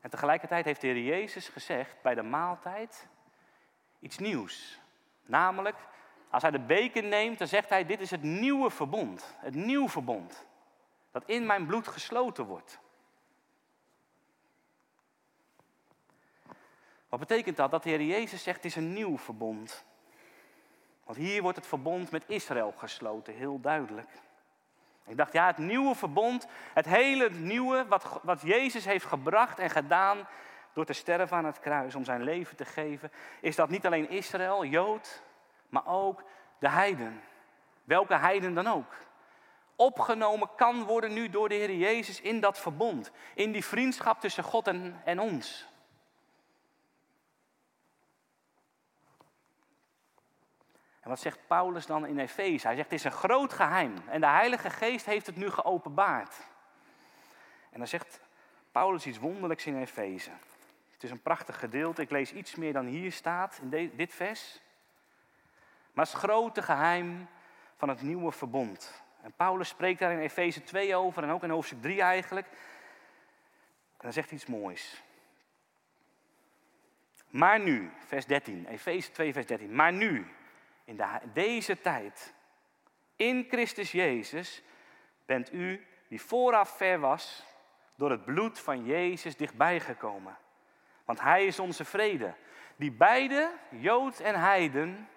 En 0.00 0.10
tegelijkertijd 0.10 0.64
heeft 0.64 0.80
de 0.80 0.86
Heer 0.86 1.04
Jezus 1.04 1.48
gezegd 1.48 2.02
bij 2.02 2.14
de 2.14 2.22
maaltijd 2.22 3.08
iets 3.98 4.18
nieuws. 4.18 4.80
Namelijk, 5.28 5.76
als 6.30 6.42
hij 6.42 6.50
de 6.50 6.58
beker 6.58 7.02
neemt, 7.02 7.38
dan 7.38 7.48
zegt 7.48 7.68
hij, 7.68 7.86
dit 7.86 8.00
is 8.00 8.10
het 8.10 8.22
nieuwe 8.22 8.70
verbond. 8.70 9.34
Het 9.38 9.54
nieuw 9.54 9.88
verbond. 9.88 10.46
Dat 11.10 11.22
in 11.26 11.46
mijn 11.46 11.66
bloed 11.66 11.88
gesloten 11.88 12.44
wordt. 12.44 12.78
Wat 17.08 17.20
betekent 17.20 17.56
dat? 17.56 17.70
Dat 17.70 17.82
de 17.82 17.88
Heer 17.88 18.02
Jezus 18.02 18.42
zegt, 18.42 18.56
het 18.56 18.64
is 18.64 18.76
een 18.76 18.92
nieuw 18.92 19.18
verbond. 19.18 19.84
Want 21.04 21.18
hier 21.18 21.42
wordt 21.42 21.56
het 21.56 21.66
verbond 21.66 22.10
met 22.10 22.24
Israël 22.26 22.72
gesloten, 22.76 23.34
heel 23.34 23.60
duidelijk. 23.60 24.10
Ik 25.06 25.16
dacht, 25.16 25.32
ja, 25.32 25.46
het 25.46 25.58
nieuwe 25.58 25.94
verbond, 25.94 26.46
het 26.74 26.86
hele 26.86 27.30
nieuwe 27.30 27.86
wat, 27.88 28.20
wat 28.22 28.40
Jezus 28.40 28.84
heeft 28.84 29.04
gebracht 29.04 29.58
en 29.58 29.70
gedaan 29.70 30.26
door 30.78 30.86
te 30.86 30.92
sterven 30.92 31.36
aan 31.36 31.44
het 31.44 31.60
kruis, 31.60 31.94
om 31.94 32.04
zijn 32.04 32.22
leven 32.22 32.56
te 32.56 32.64
geven, 32.64 33.12
is 33.40 33.56
dat 33.56 33.68
niet 33.68 33.86
alleen 33.86 34.10
Israël, 34.10 34.64
Jood, 34.64 35.22
maar 35.68 35.86
ook 35.86 36.22
de 36.58 36.68
heiden. 36.68 37.22
Welke 37.84 38.14
heiden 38.14 38.54
dan 38.54 38.66
ook. 38.66 38.94
Opgenomen 39.76 40.48
kan 40.56 40.84
worden 40.84 41.12
nu 41.12 41.28
door 41.28 41.48
de 41.48 41.54
Heer 41.54 41.74
Jezus 41.74 42.20
in 42.20 42.40
dat 42.40 42.58
verbond, 42.58 43.10
in 43.34 43.52
die 43.52 43.64
vriendschap 43.64 44.20
tussen 44.20 44.44
God 44.44 44.66
en, 44.66 45.00
en 45.04 45.20
ons. 45.20 45.68
En 51.00 51.08
wat 51.08 51.20
zegt 51.20 51.46
Paulus 51.46 51.86
dan 51.86 52.06
in 52.06 52.18
Efeze? 52.18 52.66
Hij 52.66 52.76
zegt, 52.76 52.90
het 52.90 52.98
is 52.98 53.04
een 53.04 53.12
groot 53.12 53.52
geheim 53.52 53.94
en 54.08 54.20
de 54.20 54.26
Heilige 54.26 54.70
Geest 54.70 55.06
heeft 55.06 55.26
het 55.26 55.36
nu 55.36 55.50
geopenbaard. 55.50 56.34
En 57.70 57.78
dan 57.78 57.88
zegt 57.88 58.20
Paulus 58.72 59.06
iets 59.06 59.18
wonderlijks 59.18 59.66
in 59.66 59.80
Efeze. 59.80 60.30
Het 60.98 61.06
is 61.06 61.10
een 61.12 61.22
prachtig 61.22 61.58
gedeelte, 61.58 62.02
ik 62.02 62.10
lees 62.10 62.32
iets 62.32 62.54
meer 62.54 62.72
dan 62.72 62.86
hier 62.86 63.12
staat 63.12 63.60
in 63.62 63.92
dit 63.96 64.14
vers. 64.14 64.60
Maar 65.92 66.04
het 66.04 66.14
grote 66.14 66.62
geheim 66.62 67.28
van 67.76 67.88
het 67.88 68.02
nieuwe 68.02 68.32
verbond. 68.32 69.02
En 69.22 69.32
Paulus 69.32 69.68
spreekt 69.68 69.98
daar 69.98 70.12
in 70.12 70.18
Efeze 70.18 70.64
2 70.64 70.94
over 70.94 71.22
en 71.22 71.30
ook 71.30 71.42
in 71.42 71.50
hoofdstuk 71.50 71.82
3 71.82 72.00
eigenlijk. 72.00 72.46
En 72.46 73.98
dan 73.98 74.12
zegt 74.12 74.28
hij 74.28 74.38
iets 74.38 74.46
moois. 74.46 75.02
Maar 77.28 77.60
nu, 77.60 77.90
vers 78.06 78.26
13, 78.26 78.66
Efeze 78.66 79.10
2, 79.10 79.32
vers 79.32 79.46
13. 79.46 79.74
Maar 79.74 79.92
nu, 79.92 80.26
in 80.84 80.96
de, 80.96 81.18
deze 81.32 81.80
tijd, 81.80 82.34
in 83.16 83.46
Christus 83.50 83.92
Jezus, 83.92 84.62
bent 85.26 85.52
u, 85.52 85.86
die 86.08 86.22
vooraf 86.22 86.76
ver 86.76 87.00
was, 87.00 87.44
door 87.94 88.10
het 88.10 88.24
bloed 88.24 88.58
van 88.58 88.84
Jezus 88.84 89.36
dichtbij 89.36 89.80
gekomen. 89.80 90.36
Want 91.08 91.20
Hij 91.20 91.46
is 91.46 91.58
onze 91.58 91.84
vrede, 91.84 92.34
die 92.76 92.92
beide, 92.92 93.52
Jood 93.70 94.20
en 94.20 94.40
Heiden, 94.40 95.08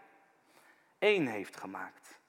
één 0.99 1.27
heeft 1.27 1.57
gemaakt. 1.57 2.19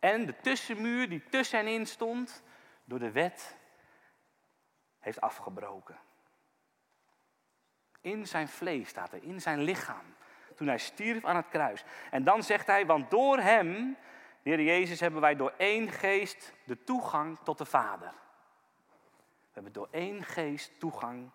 En 0.00 0.26
de 0.26 0.36
tussenmuur 0.40 1.08
die 1.08 1.24
tussen 1.28 1.58
hen 1.58 1.68
in 1.68 1.86
stond, 1.86 2.42
door 2.84 2.98
de 2.98 3.10
wet, 3.10 3.56
heeft 4.98 5.20
afgebroken. 5.20 5.98
In 8.00 8.26
zijn 8.26 8.48
vlees 8.48 8.88
staat 8.88 9.12
er, 9.12 9.22
in 9.22 9.40
zijn 9.40 9.60
lichaam 9.62 10.14
toen 10.54 10.66
hij 10.66 10.78
stierf 10.78 11.24
aan 11.24 11.36
het 11.36 11.48
kruis. 11.48 11.84
En 12.10 12.24
dan 12.24 12.42
zegt 12.42 12.66
hij, 12.66 12.86
want 12.86 13.10
door 13.10 13.38
hem, 13.38 13.96
Heer 14.42 14.60
Jezus, 14.60 15.00
hebben 15.00 15.20
wij 15.20 15.36
door 15.36 15.54
één 15.56 15.90
geest 15.90 16.52
de 16.64 16.84
toegang 16.84 17.38
tot 17.42 17.58
de 17.58 17.64
Vader. 17.64 18.12
We 19.40 19.52
hebben 19.52 19.72
door 19.72 19.88
één 19.90 20.24
geest 20.24 20.80
toegang 20.80 21.30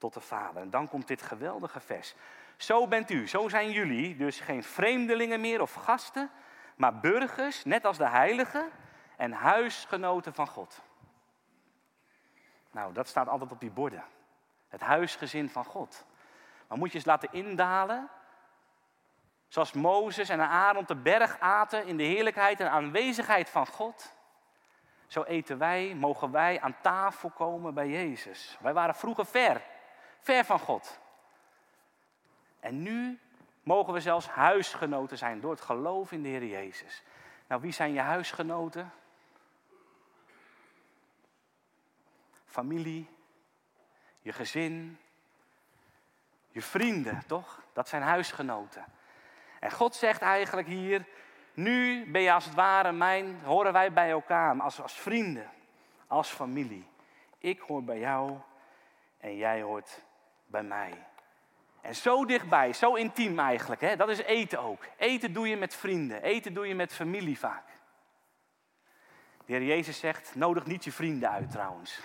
tot 0.00 0.14
de 0.14 0.20
Vader. 0.20 0.62
En 0.62 0.70
dan 0.70 0.88
komt 0.88 1.08
dit 1.08 1.22
geweldige 1.22 1.80
vers. 1.80 2.14
Zo 2.56 2.88
bent 2.88 3.10
u, 3.10 3.28
zo 3.28 3.48
zijn 3.48 3.70
jullie, 3.70 4.16
dus 4.16 4.40
geen 4.40 4.62
vreemdelingen 4.62 5.40
meer 5.40 5.60
of 5.60 5.74
gasten, 5.74 6.30
maar 6.76 7.00
burgers, 7.00 7.64
net 7.64 7.84
als 7.84 7.98
de 7.98 8.08
heiligen 8.08 8.70
en 9.16 9.32
huisgenoten 9.32 10.34
van 10.34 10.46
God. 10.46 10.80
Nou, 12.70 12.92
dat 12.92 13.08
staat 13.08 13.28
altijd 13.28 13.52
op 13.52 13.60
die 13.60 13.70
borden. 13.70 14.04
Het 14.68 14.80
huisgezin 14.80 15.50
van 15.50 15.64
God. 15.64 16.06
Maar 16.68 16.78
moet 16.78 16.88
je 16.88 16.94
eens 16.94 17.06
laten 17.06 17.32
indalen 17.32 18.10
Zoals 19.50 19.72
Mozes 19.72 20.28
en 20.28 20.40
Aaron 20.40 20.84
de 20.86 20.96
berg 20.96 21.40
aten 21.40 21.86
in 21.86 21.96
de 21.96 22.02
heerlijkheid 22.02 22.60
en 22.60 22.70
aanwezigheid 22.70 23.50
van 23.50 23.66
God. 23.66 24.14
Zo 25.06 25.22
eten 25.22 25.58
wij, 25.58 25.94
mogen 25.94 26.30
wij 26.30 26.60
aan 26.60 26.76
tafel 26.80 27.30
komen 27.30 27.74
bij 27.74 27.88
Jezus. 27.88 28.58
Wij 28.60 28.72
waren 28.72 28.94
vroeger 28.94 29.26
ver, 29.26 29.62
ver 30.20 30.44
van 30.44 30.58
God. 30.58 30.98
En 32.60 32.82
nu 32.82 33.18
mogen 33.62 33.92
we 33.92 34.00
zelfs 34.00 34.28
huisgenoten 34.28 35.18
zijn 35.18 35.40
door 35.40 35.50
het 35.50 35.60
geloof 35.60 36.12
in 36.12 36.22
de 36.22 36.28
Heer 36.28 36.44
Jezus. 36.44 37.02
Nou, 37.46 37.60
wie 37.60 37.72
zijn 37.72 37.92
je 37.92 38.00
huisgenoten? 38.00 38.92
Familie, 42.44 43.08
je 44.22 44.32
gezin, 44.32 44.98
je 46.50 46.62
vrienden, 46.62 47.22
toch? 47.26 47.62
Dat 47.72 47.88
zijn 47.88 48.02
huisgenoten. 48.02 48.84
En 49.60 49.70
God 49.70 49.94
zegt 49.94 50.20
eigenlijk 50.20 50.68
hier, 50.68 51.06
nu 51.54 52.10
ben 52.10 52.22
je 52.22 52.32
als 52.32 52.44
het 52.44 52.54
ware 52.54 52.92
mijn, 52.92 53.40
horen 53.44 53.72
wij 53.72 53.92
bij 53.92 54.10
elkaar, 54.10 54.60
als, 54.60 54.80
als 54.80 55.00
vrienden, 55.00 55.50
als 56.06 56.28
familie. 56.28 56.88
Ik 57.38 57.60
hoor 57.60 57.84
bij 57.84 57.98
jou 57.98 58.38
en 59.18 59.36
jij 59.36 59.62
hoort 59.62 60.02
bij 60.50 60.62
mij. 60.62 61.06
En 61.80 61.94
zo 61.94 62.24
dichtbij, 62.24 62.72
zo 62.72 62.94
intiem 62.94 63.38
eigenlijk, 63.38 63.80
hè? 63.80 63.96
dat 63.96 64.08
is 64.08 64.18
eten 64.18 64.60
ook. 64.60 64.84
Eten 64.96 65.32
doe 65.32 65.48
je 65.48 65.56
met 65.56 65.74
vrienden, 65.74 66.22
eten 66.22 66.54
doe 66.54 66.66
je 66.66 66.74
met 66.74 66.92
familie 66.92 67.38
vaak. 67.38 67.66
De 69.46 69.52
Heer 69.52 69.62
Jezus 69.62 69.98
zegt, 69.98 70.34
nodig 70.34 70.66
niet 70.66 70.84
je 70.84 70.92
vrienden 70.92 71.30
uit 71.30 71.50
trouwens. 71.50 72.00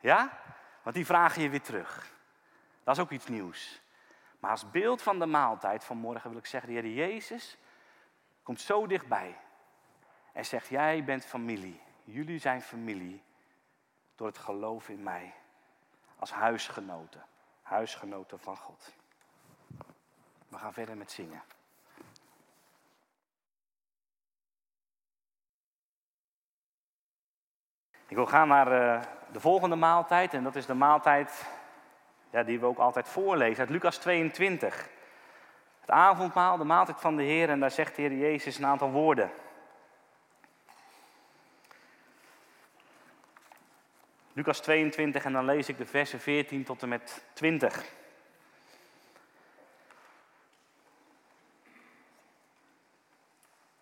Ja? 0.00 0.38
Want 0.82 0.96
die 0.96 1.06
vragen 1.06 1.42
je 1.42 1.48
weer 1.48 1.62
terug. 1.62 2.12
Dat 2.84 2.96
is 2.96 3.02
ook 3.02 3.10
iets 3.10 3.26
nieuws. 3.26 3.80
Maar 4.38 4.50
als 4.50 4.70
beeld 4.70 5.02
van 5.02 5.18
de 5.18 5.26
maaltijd 5.26 5.84
van 5.84 5.96
morgen 5.96 6.30
wil 6.30 6.38
ik 6.38 6.46
zeggen, 6.46 6.72
de 6.72 6.80
Heer 6.80 6.92
Jezus 6.92 7.58
komt 8.42 8.60
zo 8.60 8.86
dichtbij. 8.86 9.36
En 10.32 10.44
zegt, 10.44 10.68
jij 10.68 11.04
bent 11.04 11.24
familie. 11.24 11.80
Jullie 12.04 12.38
zijn 12.38 12.62
familie 12.62 13.22
door 14.14 14.26
het 14.26 14.38
geloof 14.38 14.88
in 14.88 15.02
mij. 15.02 15.34
Als 16.20 16.32
huisgenoten. 16.32 17.24
Huisgenoten 17.62 18.38
van 18.38 18.56
God. 18.56 18.92
We 20.48 20.58
gaan 20.58 20.72
verder 20.72 20.96
met 20.96 21.10
zingen. 21.10 21.42
Ik 28.06 28.16
wil 28.16 28.26
gaan 28.26 28.48
naar 28.48 28.72
eh, 28.72 29.02
de 29.32 29.40
volgende 29.40 29.76
maaltijd. 29.76 30.34
En 30.34 30.42
dat 30.42 30.56
is 30.56 30.66
de 30.66 30.74
maaltijd 30.74 31.46
ja, 32.30 32.42
die 32.42 32.60
we 32.60 32.66
ook 32.66 32.78
altijd 32.78 33.08
voorlezen 33.08 33.60
uit 33.60 33.70
Lucas 33.70 33.96
22. 33.96 34.88
Het 35.80 35.90
avondmaal, 35.90 36.56
de 36.56 36.64
maaltijd 36.64 37.00
van 37.00 37.16
de 37.16 37.22
Heer, 37.22 37.48
en 37.50 37.60
daar 37.60 37.70
zegt 37.70 37.96
de 37.96 38.02
Heer 38.02 38.16
Jezus 38.16 38.58
een 38.58 38.66
aantal 38.66 38.90
woorden. 38.90 39.30
Lucas 44.32 44.60
22 44.60 45.24
en 45.24 45.32
dan 45.32 45.44
lees 45.44 45.68
ik 45.68 45.78
de 45.78 45.86
versen 45.86 46.20
14 46.20 46.64
tot 46.64 46.82
en 46.82 46.88
met 46.88 47.24
20. 47.32 47.84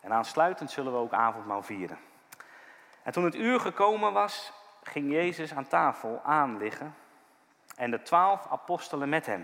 En 0.01 0.13
aansluitend 0.13 0.71
zullen 0.71 0.93
we 0.93 0.99
ook 0.99 1.13
avondmaal 1.13 1.63
vieren. 1.63 1.99
En 3.03 3.13
toen 3.13 3.25
het 3.25 3.35
uur 3.35 3.61
gekomen 3.61 4.13
was, 4.13 4.53
ging 4.83 5.13
Jezus 5.13 5.55
aan 5.55 5.69
tafel 5.69 6.21
aanliggen 6.25 6.95
en 7.77 7.91
de 7.91 8.03
twaalf 8.03 8.47
apostelen 8.51 9.09
met 9.09 9.27
hem. 9.27 9.41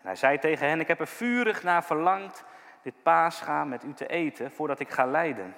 En 0.00 0.06
hij 0.06 0.16
zei 0.16 0.38
tegen 0.38 0.68
hen, 0.68 0.80
ik 0.80 0.88
heb 0.88 1.00
er 1.00 1.06
vurig 1.06 1.62
naar 1.62 1.84
verlangd 1.84 2.44
dit 2.82 3.02
paascha 3.02 3.64
met 3.64 3.84
u 3.84 3.92
te 3.92 4.06
eten 4.06 4.52
voordat 4.52 4.80
ik 4.80 4.90
ga 4.90 5.06
lijden. 5.06 5.56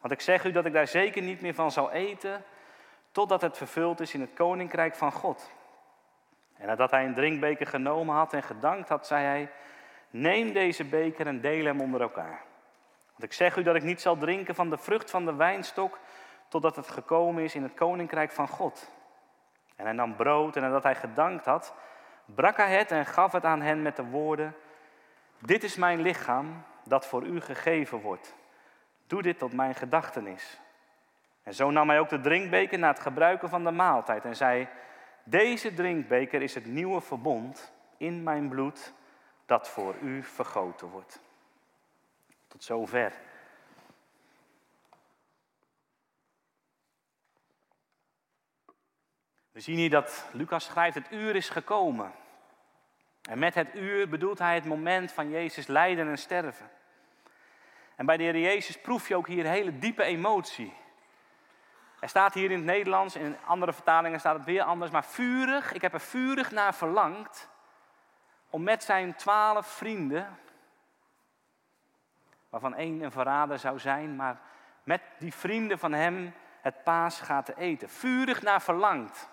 Want 0.00 0.12
ik 0.12 0.20
zeg 0.20 0.44
u 0.44 0.50
dat 0.50 0.66
ik 0.66 0.72
daar 0.72 0.88
zeker 0.88 1.22
niet 1.22 1.40
meer 1.40 1.54
van 1.54 1.70
zal 1.70 1.92
eten 1.92 2.44
totdat 3.16 3.40
het 3.40 3.56
vervuld 3.56 4.00
is 4.00 4.14
in 4.14 4.20
het 4.20 4.34
koninkrijk 4.34 4.94
van 4.94 5.12
God. 5.12 5.50
En 6.56 6.66
nadat 6.66 6.90
hij 6.90 7.04
een 7.04 7.14
drinkbeker 7.14 7.66
genomen 7.66 8.14
had 8.14 8.32
en 8.32 8.42
gedankt 8.42 8.88
had, 8.88 9.06
zei 9.06 9.24
hij: 9.24 9.50
Neem 10.10 10.52
deze 10.52 10.84
beker 10.84 11.26
en 11.26 11.40
deel 11.40 11.64
hem 11.64 11.80
onder 11.80 12.00
elkaar. 12.00 12.42
Want 13.10 13.22
ik 13.22 13.32
zeg 13.32 13.56
u 13.56 13.62
dat 13.62 13.74
ik 13.74 13.82
niet 13.82 14.00
zal 14.00 14.16
drinken 14.16 14.54
van 14.54 14.70
de 14.70 14.78
vrucht 14.78 15.10
van 15.10 15.24
de 15.24 15.34
wijnstok, 15.34 15.98
totdat 16.48 16.76
het 16.76 16.88
gekomen 16.88 17.42
is 17.42 17.54
in 17.54 17.62
het 17.62 17.74
koninkrijk 17.74 18.32
van 18.32 18.48
God. 18.48 18.90
En 19.76 19.84
hij 19.84 19.94
nam 19.94 20.16
brood 20.16 20.56
en 20.56 20.62
nadat 20.62 20.82
hij 20.82 20.94
gedankt 20.94 21.44
had, 21.44 21.74
brak 22.24 22.56
hij 22.56 22.76
het 22.76 22.90
en 22.90 23.06
gaf 23.06 23.32
het 23.32 23.44
aan 23.44 23.60
hen 23.60 23.82
met 23.82 23.96
de 23.96 24.04
woorden: 24.04 24.54
Dit 25.38 25.64
is 25.64 25.76
mijn 25.76 26.00
lichaam 26.00 26.62
dat 26.84 27.06
voor 27.06 27.22
u 27.22 27.40
gegeven 27.40 28.00
wordt. 28.00 28.34
Doe 29.06 29.22
dit 29.22 29.38
tot 29.38 29.52
mijn 29.52 29.74
gedachtenis. 29.74 30.60
En 31.46 31.54
zo 31.54 31.70
nam 31.70 31.88
hij 31.88 32.00
ook 32.00 32.08
de 32.08 32.20
drinkbeker 32.20 32.78
na 32.78 32.88
het 32.88 33.00
gebruiken 33.00 33.48
van 33.48 33.64
de 33.64 33.70
maaltijd 33.70 34.24
en 34.24 34.36
zei: 34.36 34.68
Deze 35.24 35.74
drinkbeker 35.74 36.42
is 36.42 36.54
het 36.54 36.66
nieuwe 36.66 37.00
verbond 37.00 37.72
in 37.96 38.22
mijn 38.22 38.48
bloed 38.48 38.92
dat 39.44 39.68
voor 39.68 39.94
u 40.02 40.22
vergoten 40.22 40.88
wordt. 40.88 41.20
Tot 42.48 42.64
zover. 42.64 43.12
We 49.52 49.60
zien 49.60 49.76
hier 49.76 49.90
dat 49.90 50.28
Lucas 50.32 50.64
schrijft: 50.64 50.94
Het 50.94 51.12
uur 51.12 51.36
is 51.36 51.48
gekomen. 51.48 52.12
En 53.22 53.38
met 53.38 53.54
het 53.54 53.74
uur 53.74 54.08
bedoelt 54.08 54.38
hij 54.38 54.54
het 54.54 54.64
moment 54.64 55.12
van 55.12 55.30
Jezus 55.30 55.66
lijden 55.66 56.08
en 56.08 56.18
sterven. 56.18 56.70
En 57.96 58.06
bij 58.06 58.16
de 58.16 58.22
Heer 58.22 58.38
Jezus 58.38 58.80
proef 58.80 59.08
je 59.08 59.16
ook 59.16 59.26
hier 59.26 59.46
hele 59.46 59.78
diepe 59.78 60.02
emotie. 60.02 60.84
Er 62.06 62.12
staat 62.12 62.34
hier 62.34 62.50
in 62.50 62.56
het 62.56 62.66
Nederlands, 62.66 63.16
in 63.16 63.36
andere 63.44 63.72
vertalingen 63.72 64.20
staat 64.20 64.36
het 64.36 64.44
weer 64.44 64.62
anders, 64.62 64.90
maar 64.90 65.04
vurig, 65.04 65.72
ik 65.72 65.82
heb 65.82 65.92
er 65.92 66.00
vurig 66.00 66.50
naar 66.50 66.74
verlangd 66.74 67.48
om 68.50 68.62
met 68.62 68.84
zijn 68.84 69.14
twaalf 69.14 69.66
vrienden, 69.66 70.38
waarvan 72.48 72.74
één 72.74 73.02
een 73.02 73.10
verrader 73.10 73.58
zou 73.58 73.78
zijn, 73.78 74.16
maar 74.16 74.40
met 74.82 75.00
die 75.18 75.34
vrienden 75.34 75.78
van 75.78 75.92
hem 75.92 76.34
het 76.60 76.82
paas 76.84 77.20
gaat 77.20 77.46
te 77.46 77.56
eten. 77.56 77.88
Vurig 77.88 78.42
naar 78.42 78.62
verlangd. 78.62 79.28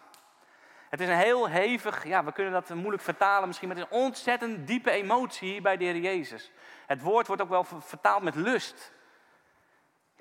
Het 0.90 1.02
is 1.02 1.08
een 1.08 1.16
heel 1.16 1.48
hevig, 1.50 2.06
ja, 2.06 2.24
we 2.24 2.32
kunnen 2.32 2.54
dat 2.54 2.70
moeilijk 2.70 3.04
vertalen 3.04 3.48
misschien, 3.48 3.68
maar 3.68 3.78
het 3.78 3.86
is 3.86 3.92
een 3.92 4.04
ontzettend 4.04 4.68
diepe 4.68 4.92
emotie 4.92 5.52
hier 5.52 5.62
bij 5.62 5.78
de 5.78 5.84
Heer 5.84 5.98
Jezus. 5.98 6.52
Het 6.86 7.02
woord 7.02 7.28
wordt 7.28 7.42
ook 7.42 7.50
wel 7.50 7.64
vertaald 7.64 8.24
met 8.24 8.36
lust. 8.36 8.92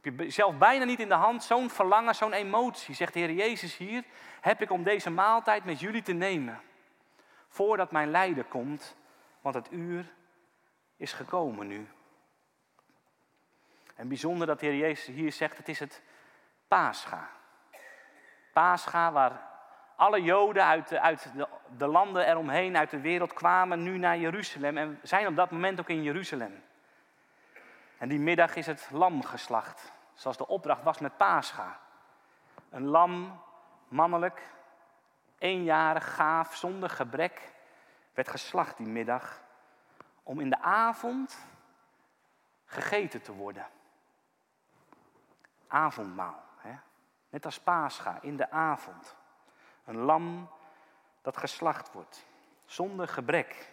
Heb 0.03 0.21
je 0.21 0.31
zelf 0.31 0.59
bijna 0.59 0.85
niet 0.85 1.01
in 1.01 1.09
de 1.09 1.15
hand, 1.15 1.45
zo'n 1.45 1.71
verlangen, 1.71 2.15
zo'n 2.15 2.33
emotie, 2.33 2.95
zegt 2.95 3.13
de 3.13 3.19
Heer 3.19 3.33
Jezus 3.33 3.77
hier, 3.77 4.05
heb 4.41 4.63
ik 4.63 4.71
om 4.71 4.83
deze 4.83 5.11
maaltijd 5.11 5.65
met 5.65 5.81
jullie 5.81 6.03
te 6.03 6.13
nemen. 6.13 6.61
Voordat 7.49 7.91
mijn 7.91 8.11
lijden 8.11 8.49
komt, 8.49 8.97
want 9.41 9.55
het 9.55 9.69
uur 9.71 10.13
is 10.97 11.13
gekomen 11.13 11.67
nu. 11.67 11.89
En 13.95 14.09
bijzonder 14.09 14.47
dat 14.47 14.61
de 14.61 14.67
Heer 14.67 14.77
Jezus 14.77 15.15
hier 15.15 15.33
zegt, 15.33 15.57
het 15.57 15.69
is 15.69 15.79
het 15.79 16.03
Pascha. 16.69 17.31
Pascha 18.53 19.13
waar 19.13 19.51
alle 19.97 20.23
Joden 20.23 20.65
uit, 20.65 20.93
uit 20.93 21.33
de, 21.77 21.87
landen 21.87 22.29
eromheen, 22.29 22.77
uit 22.77 22.91
de 22.91 23.01
wereld 23.01 23.33
kwamen 23.33 23.83
nu 23.83 23.99
naar 23.99 24.19
Jeruzalem 24.19 24.79
en 24.79 24.99
zijn 25.03 25.27
op 25.27 25.37
dat 25.37 25.51
moment 25.51 25.81
ook 25.81 25.89
in 25.89 26.03
Jeruzalem. 26.03 26.63
En 28.03 28.09
die 28.09 28.19
middag 28.19 28.55
is 28.55 28.67
het 28.67 28.89
lam 28.91 29.23
geslacht, 29.25 29.93
zoals 30.15 30.37
de 30.37 30.47
opdracht 30.47 30.83
was 30.83 30.99
met 30.99 31.17
Pascha. 31.17 31.79
Een 32.71 32.85
lam, 32.85 33.43
mannelijk, 33.89 34.51
eenjarig, 35.39 36.15
gaaf, 36.15 36.57
zonder 36.57 36.91
gebrek, 36.91 37.53
werd 38.15 38.29
geslacht 38.29 38.77
die 38.77 38.87
middag 38.87 39.43
om 40.23 40.41
in 40.41 40.51
de 40.51 40.61
avond 40.61 41.47
gegeten 42.65 43.23
te 43.23 43.33
worden. 43.33 43.67
Avondmaal, 45.67 46.43
hè? 46.57 46.75
net 47.29 47.45
als 47.45 47.61
Pascha, 47.61 48.19
in 48.21 48.37
de 48.37 48.51
avond. 48.51 49.17
Een 49.85 49.99
lam 49.99 50.51
dat 51.21 51.37
geslacht 51.37 51.93
wordt, 51.93 52.27
zonder 52.65 53.09
gebrek. 53.09 53.72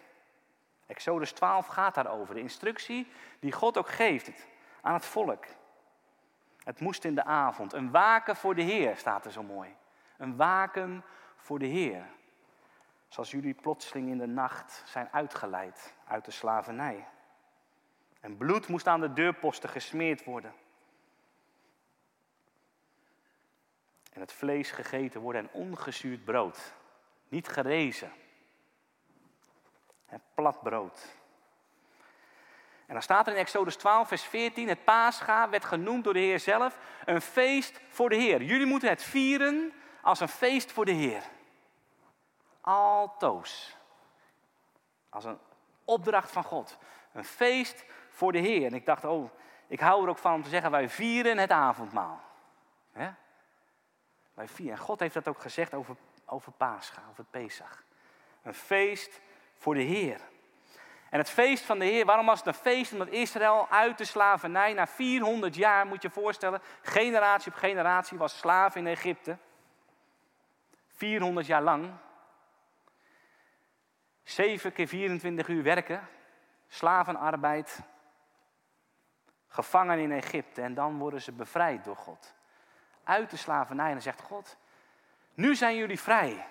Exodus 0.90 1.32
12 1.32 1.66
gaat 1.66 1.94
daarover, 1.94 2.34
de 2.34 2.40
instructie 2.40 3.08
die 3.40 3.52
God 3.52 3.78
ook 3.78 3.88
geeft 3.88 4.46
aan 4.80 4.94
het 4.94 5.04
volk. 5.04 5.44
Het 6.64 6.80
moest 6.80 7.04
in 7.04 7.14
de 7.14 7.24
avond. 7.24 7.72
Een 7.72 7.90
waken 7.90 8.36
voor 8.36 8.54
de 8.54 8.62
Heer 8.62 8.96
staat 8.96 9.24
er 9.24 9.32
zo 9.32 9.42
mooi. 9.42 9.76
Een 10.16 10.36
waken 10.36 11.04
voor 11.36 11.58
de 11.58 11.66
Heer. 11.66 12.06
Zoals 13.08 13.30
jullie 13.30 13.54
plotseling 13.54 14.08
in 14.08 14.18
de 14.18 14.26
nacht 14.26 14.82
zijn 14.86 15.08
uitgeleid 15.12 15.94
uit 16.04 16.24
de 16.24 16.30
slavernij. 16.30 17.08
En 18.20 18.36
bloed 18.36 18.68
moest 18.68 18.86
aan 18.86 19.00
de 19.00 19.12
deurposten 19.12 19.68
gesmeerd 19.68 20.24
worden. 20.24 20.52
En 24.12 24.20
het 24.20 24.32
vlees 24.32 24.70
gegeten 24.70 25.20
worden 25.20 25.42
en 25.42 25.52
ongezuurd 25.52 26.24
brood. 26.24 26.74
Niet 27.28 27.48
gerezen. 27.48 28.12
Plat 30.34 30.62
brood. 30.62 31.18
En 32.86 32.96
dan 32.96 33.02
staat 33.02 33.26
er 33.26 33.32
in 33.32 33.38
Exodus 33.38 33.76
12, 33.76 34.08
vers 34.08 34.22
14: 34.22 34.68
Het 34.68 34.84
Pascha 34.84 35.48
werd 35.48 35.64
genoemd 35.64 36.04
door 36.04 36.12
de 36.12 36.18
Heer 36.18 36.40
zelf 36.40 36.78
een 37.04 37.20
feest 37.20 37.80
voor 37.88 38.08
de 38.08 38.16
Heer. 38.16 38.42
Jullie 38.42 38.66
moeten 38.66 38.88
het 38.88 39.02
vieren 39.02 39.72
als 40.02 40.20
een 40.20 40.28
feest 40.28 40.72
voor 40.72 40.84
de 40.84 40.92
Heer. 40.92 41.22
Altoos. 42.60 43.76
Als 45.08 45.24
een 45.24 45.38
opdracht 45.84 46.30
van 46.30 46.44
God. 46.44 46.78
Een 47.12 47.24
feest 47.24 47.84
voor 48.10 48.32
de 48.32 48.38
Heer. 48.38 48.66
En 48.66 48.74
ik 48.74 48.86
dacht, 48.86 49.04
oh, 49.04 49.30
ik 49.66 49.80
hou 49.80 50.02
er 50.02 50.08
ook 50.08 50.18
van 50.18 50.34
om 50.34 50.42
te 50.42 50.48
zeggen, 50.48 50.70
wij 50.70 50.88
vieren 50.88 51.38
het 51.38 51.50
avondmaal. 51.50 52.20
Wij 54.34 54.48
vieren. 54.48 54.76
En 54.76 54.82
God 54.82 55.00
heeft 55.00 55.14
dat 55.14 55.28
ook 55.28 55.40
gezegd 55.40 55.74
over, 55.74 55.96
over 56.26 56.52
Pascha, 56.52 57.02
over 57.10 57.24
Pesach. 57.24 57.84
Een 58.42 58.54
feest 58.54 59.20
voor 59.60 59.74
de 59.74 59.82
Heer. 59.82 60.20
En 61.10 61.18
het 61.18 61.30
feest 61.30 61.64
van 61.64 61.78
de 61.78 61.84
Heer, 61.84 62.04
waarom 62.04 62.26
was 62.26 62.38
het 62.38 62.46
een 62.46 62.54
feest? 62.54 62.92
Omdat 62.92 63.08
Israël 63.08 63.66
uit 63.70 63.98
de 63.98 64.04
slavernij, 64.04 64.72
na 64.72 64.86
400 64.86 65.54
jaar, 65.54 65.86
moet 65.86 66.02
je 66.02 66.10
voorstellen, 66.10 66.62
generatie 66.82 67.52
op 67.52 67.58
generatie 67.58 68.18
was 68.18 68.38
slaaf 68.38 68.76
in 68.76 68.86
Egypte. 68.86 69.38
400 70.88 71.46
jaar 71.46 71.62
lang. 71.62 71.92
7 74.22 74.72
keer 74.72 74.88
24 74.88 75.48
uur 75.48 75.62
werken, 75.62 76.08
slavenarbeid, 76.68 77.80
gevangen 79.48 79.98
in 79.98 80.12
Egypte 80.12 80.62
en 80.62 80.74
dan 80.74 80.98
worden 80.98 81.22
ze 81.22 81.32
bevrijd 81.32 81.84
door 81.84 81.96
God. 81.96 82.34
Uit 83.04 83.30
de 83.30 83.36
slavernij 83.36 83.86
en 83.86 83.92
dan 83.92 84.02
zegt 84.02 84.20
God, 84.20 84.56
nu 85.34 85.54
zijn 85.54 85.76
jullie 85.76 86.00
vrij. 86.00 86.46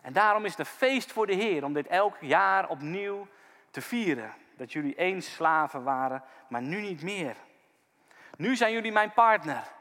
En 0.00 0.12
daarom 0.12 0.44
is 0.44 0.50
het 0.50 0.60
een 0.60 0.66
feest 0.66 1.12
voor 1.12 1.26
de 1.26 1.34
Heer 1.34 1.64
om 1.64 1.72
dit 1.72 1.86
elk 1.86 2.16
jaar 2.20 2.68
opnieuw 2.68 3.28
te 3.70 3.80
vieren. 3.80 4.34
Dat 4.56 4.72
jullie 4.72 4.94
eens 4.94 5.34
slaven 5.34 5.82
waren, 5.82 6.24
maar 6.48 6.62
nu 6.62 6.80
niet 6.80 7.02
meer. 7.02 7.36
Nu 8.36 8.56
zijn 8.56 8.72
jullie 8.72 8.92
mijn 8.92 9.12
partner. 9.12 9.72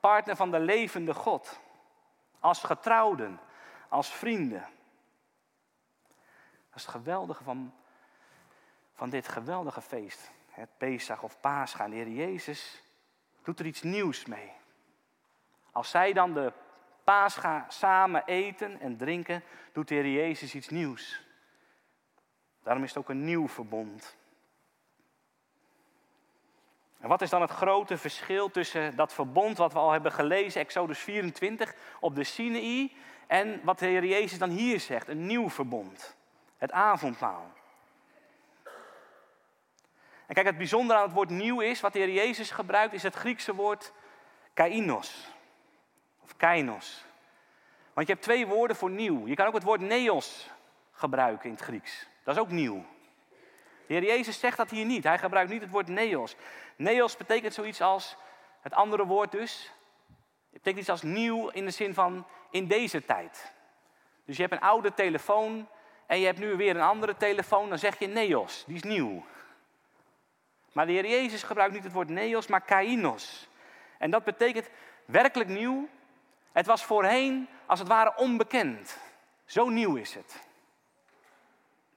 Partner 0.00 0.36
van 0.36 0.50
de 0.50 0.60
levende 0.60 1.14
God. 1.14 1.60
Als 2.40 2.62
getrouwden, 2.62 3.40
als 3.88 4.12
vrienden. 4.12 4.68
Dat 6.68 6.74
is 6.74 6.82
het 6.82 6.90
geweldige 6.90 7.44
van, 7.44 7.74
van 8.94 9.10
dit 9.10 9.28
geweldige 9.28 9.80
feest. 9.80 10.30
Het 10.50 10.68
Pesach 10.76 11.22
of 11.22 11.40
Pascha. 11.40 11.88
de 11.88 11.94
Heer 11.94 12.08
Jezus 12.08 12.82
doet 13.42 13.58
er 13.58 13.66
iets 13.66 13.82
nieuws 13.82 14.24
mee. 14.24 14.52
Als 15.72 15.90
zij 15.90 16.12
dan 16.12 16.34
de 16.34 16.52
Pascha 17.06 17.66
samen 17.68 18.22
eten 18.24 18.80
en 18.80 18.96
drinken, 18.96 19.42
doet 19.72 19.88
de 19.88 19.94
Heer 19.94 20.12
Jezus 20.12 20.54
iets 20.54 20.68
nieuws. 20.68 21.20
Daarom 22.62 22.82
is 22.82 22.88
het 22.88 22.98
ook 22.98 23.08
een 23.08 23.24
nieuw 23.24 23.48
verbond. 23.48 24.16
En 26.98 27.08
wat 27.08 27.22
is 27.22 27.30
dan 27.30 27.40
het 27.40 27.50
grote 27.50 27.98
verschil 27.98 28.50
tussen 28.50 28.96
dat 28.96 29.12
verbond 29.12 29.56
wat 29.56 29.72
we 29.72 29.78
al 29.78 29.90
hebben 29.90 30.12
gelezen, 30.12 30.60
Exodus 30.60 30.98
24, 30.98 31.74
op 32.00 32.14
de 32.14 32.24
Sinaï, 32.24 32.92
en 33.26 33.60
wat 33.64 33.78
de 33.78 33.86
Heer 33.86 34.04
Jezus 34.04 34.38
dan 34.38 34.50
hier 34.50 34.80
zegt, 34.80 35.08
een 35.08 35.26
nieuw 35.26 35.50
verbond, 35.50 36.16
het 36.58 36.72
avondmaal. 36.72 37.52
En 40.26 40.34
kijk, 40.34 40.46
het 40.46 40.58
bijzondere 40.58 40.98
aan 40.98 41.04
het 41.04 41.14
woord 41.14 41.30
nieuw 41.30 41.60
is, 41.60 41.80
wat 41.80 41.92
de 41.92 41.98
Heer 41.98 42.12
Jezus 42.12 42.50
gebruikt, 42.50 42.94
is 42.94 43.02
het 43.02 43.14
Griekse 43.14 43.54
woord 43.54 43.92
kainos. 44.54 45.34
Of 46.26 46.36
kainos. 46.36 47.04
Want 47.92 48.06
je 48.06 48.12
hebt 48.12 48.24
twee 48.24 48.46
woorden 48.46 48.76
voor 48.76 48.90
nieuw. 48.90 49.26
Je 49.26 49.34
kan 49.34 49.46
ook 49.46 49.54
het 49.54 49.62
woord 49.62 49.80
neos 49.80 50.50
gebruiken 50.92 51.44
in 51.44 51.54
het 51.54 51.64
Grieks. 51.64 52.06
Dat 52.24 52.34
is 52.34 52.40
ook 52.40 52.50
nieuw. 52.50 52.84
De 53.86 53.94
Heer 53.94 54.04
Jezus 54.04 54.38
zegt 54.38 54.56
dat 54.56 54.70
hier 54.70 54.84
niet. 54.84 55.04
Hij 55.04 55.18
gebruikt 55.18 55.50
niet 55.50 55.60
het 55.60 55.70
woord 55.70 55.88
neos. 55.88 56.36
Neos 56.76 57.16
betekent 57.16 57.54
zoiets 57.54 57.80
als, 57.80 58.16
het 58.60 58.74
andere 58.74 59.04
woord 59.04 59.32
dus, 59.32 59.72
Het 60.52 60.62
betekent 60.62 60.78
iets 60.78 60.90
als 60.90 61.02
nieuw 61.02 61.48
in 61.48 61.64
de 61.64 61.70
zin 61.70 61.94
van 61.94 62.26
in 62.50 62.66
deze 62.66 63.04
tijd. 63.04 63.52
Dus 64.24 64.36
je 64.36 64.42
hebt 64.42 64.54
een 64.54 64.68
oude 64.68 64.94
telefoon 64.94 65.68
en 66.06 66.18
je 66.18 66.26
hebt 66.26 66.38
nu 66.38 66.56
weer 66.56 66.76
een 66.76 66.82
andere 66.82 67.16
telefoon, 67.16 67.68
dan 67.68 67.78
zeg 67.78 67.98
je 67.98 68.06
neos, 68.06 68.64
die 68.66 68.76
is 68.76 68.82
nieuw. 68.82 69.24
Maar 70.72 70.86
de 70.86 70.92
Heer 70.92 71.06
Jezus 71.06 71.42
gebruikt 71.42 71.74
niet 71.74 71.84
het 71.84 71.92
woord 71.92 72.08
neos, 72.08 72.46
maar 72.46 72.60
kainos. 72.60 73.48
En 73.98 74.10
dat 74.10 74.24
betekent 74.24 74.68
werkelijk 75.04 75.50
nieuw. 75.50 75.88
Het 76.56 76.66
was 76.66 76.84
voorheen 76.84 77.48
als 77.66 77.78
het 77.78 77.88
ware 77.88 78.16
onbekend. 78.16 78.98
Zo 79.44 79.68
nieuw 79.68 79.96
is 79.96 80.14
het. 80.14 80.42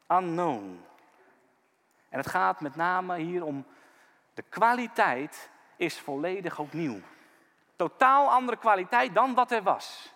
Unknown. 0.08 0.86
En 2.10 2.18
het 2.18 2.28
gaat 2.28 2.62
met 2.62 2.76
name 2.76 3.18
hier 3.18 3.44
om 3.44 3.66
de 4.34 4.42
kwaliteit 4.42 5.50
is 5.76 6.00
volledig 6.00 6.60
opnieuw. 6.60 7.00
Totaal 7.76 8.32
andere 8.32 8.58
kwaliteit 8.58 9.14
dan 9.14 9.34
wat 9.34 9.52
er 9.52 9.64
was. 9.64 10.14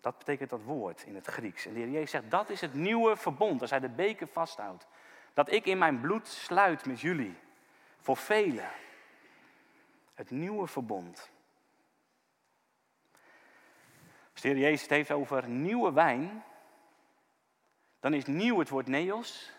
Dat 0.00 0.18
betekent 0.18 0.50
dat 0.50 0.62
woord 0.62 1.02
in 1.02 1.14
het 1.14 1.26
Grieks. 1.26 1.66
En 1.66 1.72
de 1.72 1.80
Heer 1.80 1.90
Jezus 1.90 2.10
zegt, 2.10 2.30
dat 2.30 2.50
is 2.50 2.60
het 2.60 2.74
nieuwe 2.74 3.16
verbond, 3.16 3.60
als 3.60 3.70
hij 3.70 3.80
de 3.80 3.88
beker 3.88 4.28
vasthoudt. 4.28 4.86
Dat 5.34 5.52
ik 5.52 5.66
in 5.66 5.78
mijn 5.78 6.00
bloed 6.00 6.28
sluit 6.28 6.86
met 6.86 7.00
jullie, 7.00 7.38
voor 8.00 8.16
velen. 8.16 8.70
Het 10.14 10.30
nieuwe 10.30 10.66
verbond. 10.66 11.32
Als 14.34 14.42
de 14.42 14.58
Jezus 14.58 14.80
het 14.82 14.90
heeft 14.90 15.10
over 15.10 15.48
nieuwe 15.48 15.92
wijn, 15.92 16.44
dan 18.00 18.14
is 18.14 18.24
nieuw 18.24 18.58
het 18.58 18.68
woord 18.68 18.86
neos, 18.86 19.52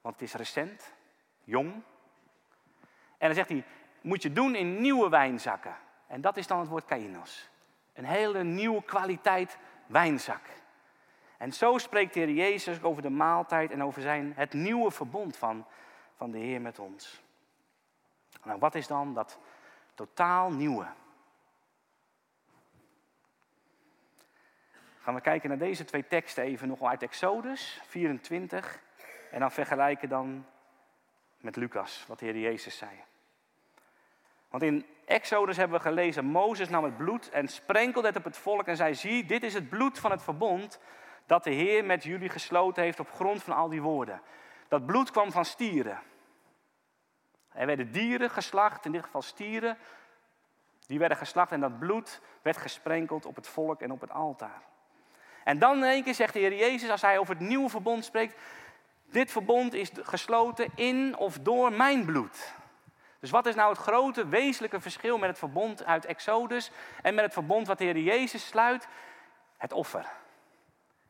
want 0.00 0.14
het 0.14 0.24
is 0.24 0.34
recent, 0.34 0.92
jong. 1.44 1.72
En 3.18 3.26
dan 3.26 3.34
zegt 3.34 3.48
hij, 3.48 3.64
moet 4.00 4.22
je 4.22 4.32
doen 4.32 4.54
in 4.54 4.80
nieuwe 4.80 5.08
wijnzakken. 5.08 5.76
En 6.06 6.20
dat 6.20 6.36
is 6.36 6.46
dan 6.46 6.58
het 6.60 6.68
woord 6.68 6.84
kainos. 6.84 7.48
Een 7.92 8.04
hele 8.04 8.44
nieuwe 8.44 8.82
kwaliteit 8.82 9.58
wijnzak. 9.86 10.42
En 11.36 11.52
zo 11.52 11.78
spreekt 11.78 12.14
de 12.14 12.20
Heer 12.20 12.30
Jezus 12.30 12.82
over 12.82 13.02
de 13.02 13.10
maaltijd 13.10 13.70
en 13.70 13.82
over 13.82 14.02
zijn, 14.02 14.32
het 14.36 14.52
nieuwe 14.52 14.90
verbond 14.90 15.36
van, 15.36 15.66
van 16.16 16.30
de 16.30 16.38
Heer 16.38 16.60
met 16.60 16.78
ons. 16.78 17.22
Nou, 18.44 18.58
wat 18.58 18.74
is 18.74 18.86
dan 18.86 19.14
dat 19.14 19.38
totaal 19.94 20.50
nieuwe? 20.50 20.86
Gaan 25.08 25.16
we 25.16 25.22
kijken 25.22 25.48
naar 25.48 25.58
deze 25.58 25.84
twee 25.84 26.06
teksten 26.06 26.44
even 26.44 26.68
nog 26.68 26.82
uit 26.82 27.02
Exodus 27.02 27.80
24 27.86 28.80
en 29.30 29.40
dan 29.40 29.50
vergelijken 29.50 30.08
dan 30.08 30.46
met 31.40 31.56
Lucas, 31.56 32.04
wat 32.08 32.18
de 32.18 32.24
Heer 32.24 32.38
Jezus 32.38 32.76
zei. 32.76 32.90
Want 34.48 34.62
in 34.62 34.86
Exodus 35.04 35.56
hebben 35.56 35.76
we 35.76 35.82
gelezen, 35.84 36.24
Mozes 36.24 36.68
nam 36.68 36.84
het 36.84 36.96
bloed 36.96 37.30
en 37.30 37.48
sprenkelde 37.48 38.06
het 38.06 38.16
op 38.16 38.24
het 38.24 38.36
volk 38.36 38.66
en 38.66 38.76
zei, 38.76 38.94
zie, 38.94 39.24
dit 39.24 39.42
is 39.42 39.54
het 39.54 39.68
bloed 39.68 39.98
van 39.98 40.10
het 40.10 40.22
verbond 40.22 40.80
dat 41.26 41.44
de 41.44 41.50
Heer 41.50 41.84
met 41.84 42.02
jullie 42.02 42.28
gesloten 42.28 42.82
heeft 42.82 43.00
op 43.00 43.10
grond 43.10 43.42
van 43.42 43.56
al 43.56 43.68
die 43.68 43.82
woorden. 43.82 44.20
Dat 44.68 44.86
bloed 44.86 45.10
kwam 45.10 45.32
van 45.32 45.44
stieren. 45.44 45.98
Er 47.52 47.66
werden 47.66 47.92
dieren 47.92 48.30
geslacht, 48.30 48.84
in 48.84 48.92
dit 48.92 49.04
geval 49.04 49.22
stieren. 49.22 49.78
Die 50.86 50.98
werden 50.98 51.18
geslacht 51.18 51.52
en 51.52 51.60
dat 51.60 51.78
bloed 51.78 52.20
werd 52.42 52.56
gesprenkeld 52.56 53.26
op 53.26 53.36
het 53.36 53.48
volk 53.48 53.80
en 53.80 53.90
op 53.90 54.00
het 54.00 54.10
altaar. 54.10 54.68
En 55.48 55.58
dan 55.58 55.76
in 55.76 55.82
één 55.82 56.02
keer 56.02 56.14
zegt 56.14 56.32
de 56.32 56.38
Heer 56.38 56.56
Jezus, 56.56 56.90
als 56.90 57.02
hij 57.02 57.18
over 57.18 57.34
het 57.34 57.48
nieuwe 57.48 57.68
verbond 57.68 58.04
spreekt, 58.04 58.40
dit 59.04 59.30
verbond 59.30 59.74
is 59.74 59.90
gesloten 60.02 60.70
in 60.74 61.16
of 61.16 61.38
door 61.38 61.72
mijn 61.72 62.04
bloed. 62.04 62.54
Dus 63.20 63.30
wat 63.30 63.46
is 63.46 63.54
nou 63.54 63.70
het 63.70 63.78
grote 63.78 64.28
wezenlijke 64.28 64.80
verschil 64.80 65.18
met 65.18 65.28
het 65.28 65.38
verbond 65.38 65.84
uit 65.84 66.04
Exodus 66.04 66.70
en 67.02 67.14
met 67.14 67.24
het 67.24 67.32
verbond 67.32 67.66
wat 67.66 67.78
de 67.78 67.84
Heer 67.84 67.98
Jezus 67.98 68.46
sluit? 68.46 68.88
Het 69.56 69.72
offer. 69.72 70.06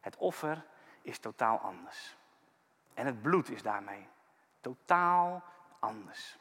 Het 0.00 0.16
offer 0.16 0.64
is 1.02 1.18
totaal 1.18 1.58
anders. 1.58 2.16
En 2.94 3.06
het 3.06 3.22
bloed 3.22 3.50
is 3.50 3.62
daarmee 3.62 4.06
totaal 4.60 5.42
anders. 5.78 6.36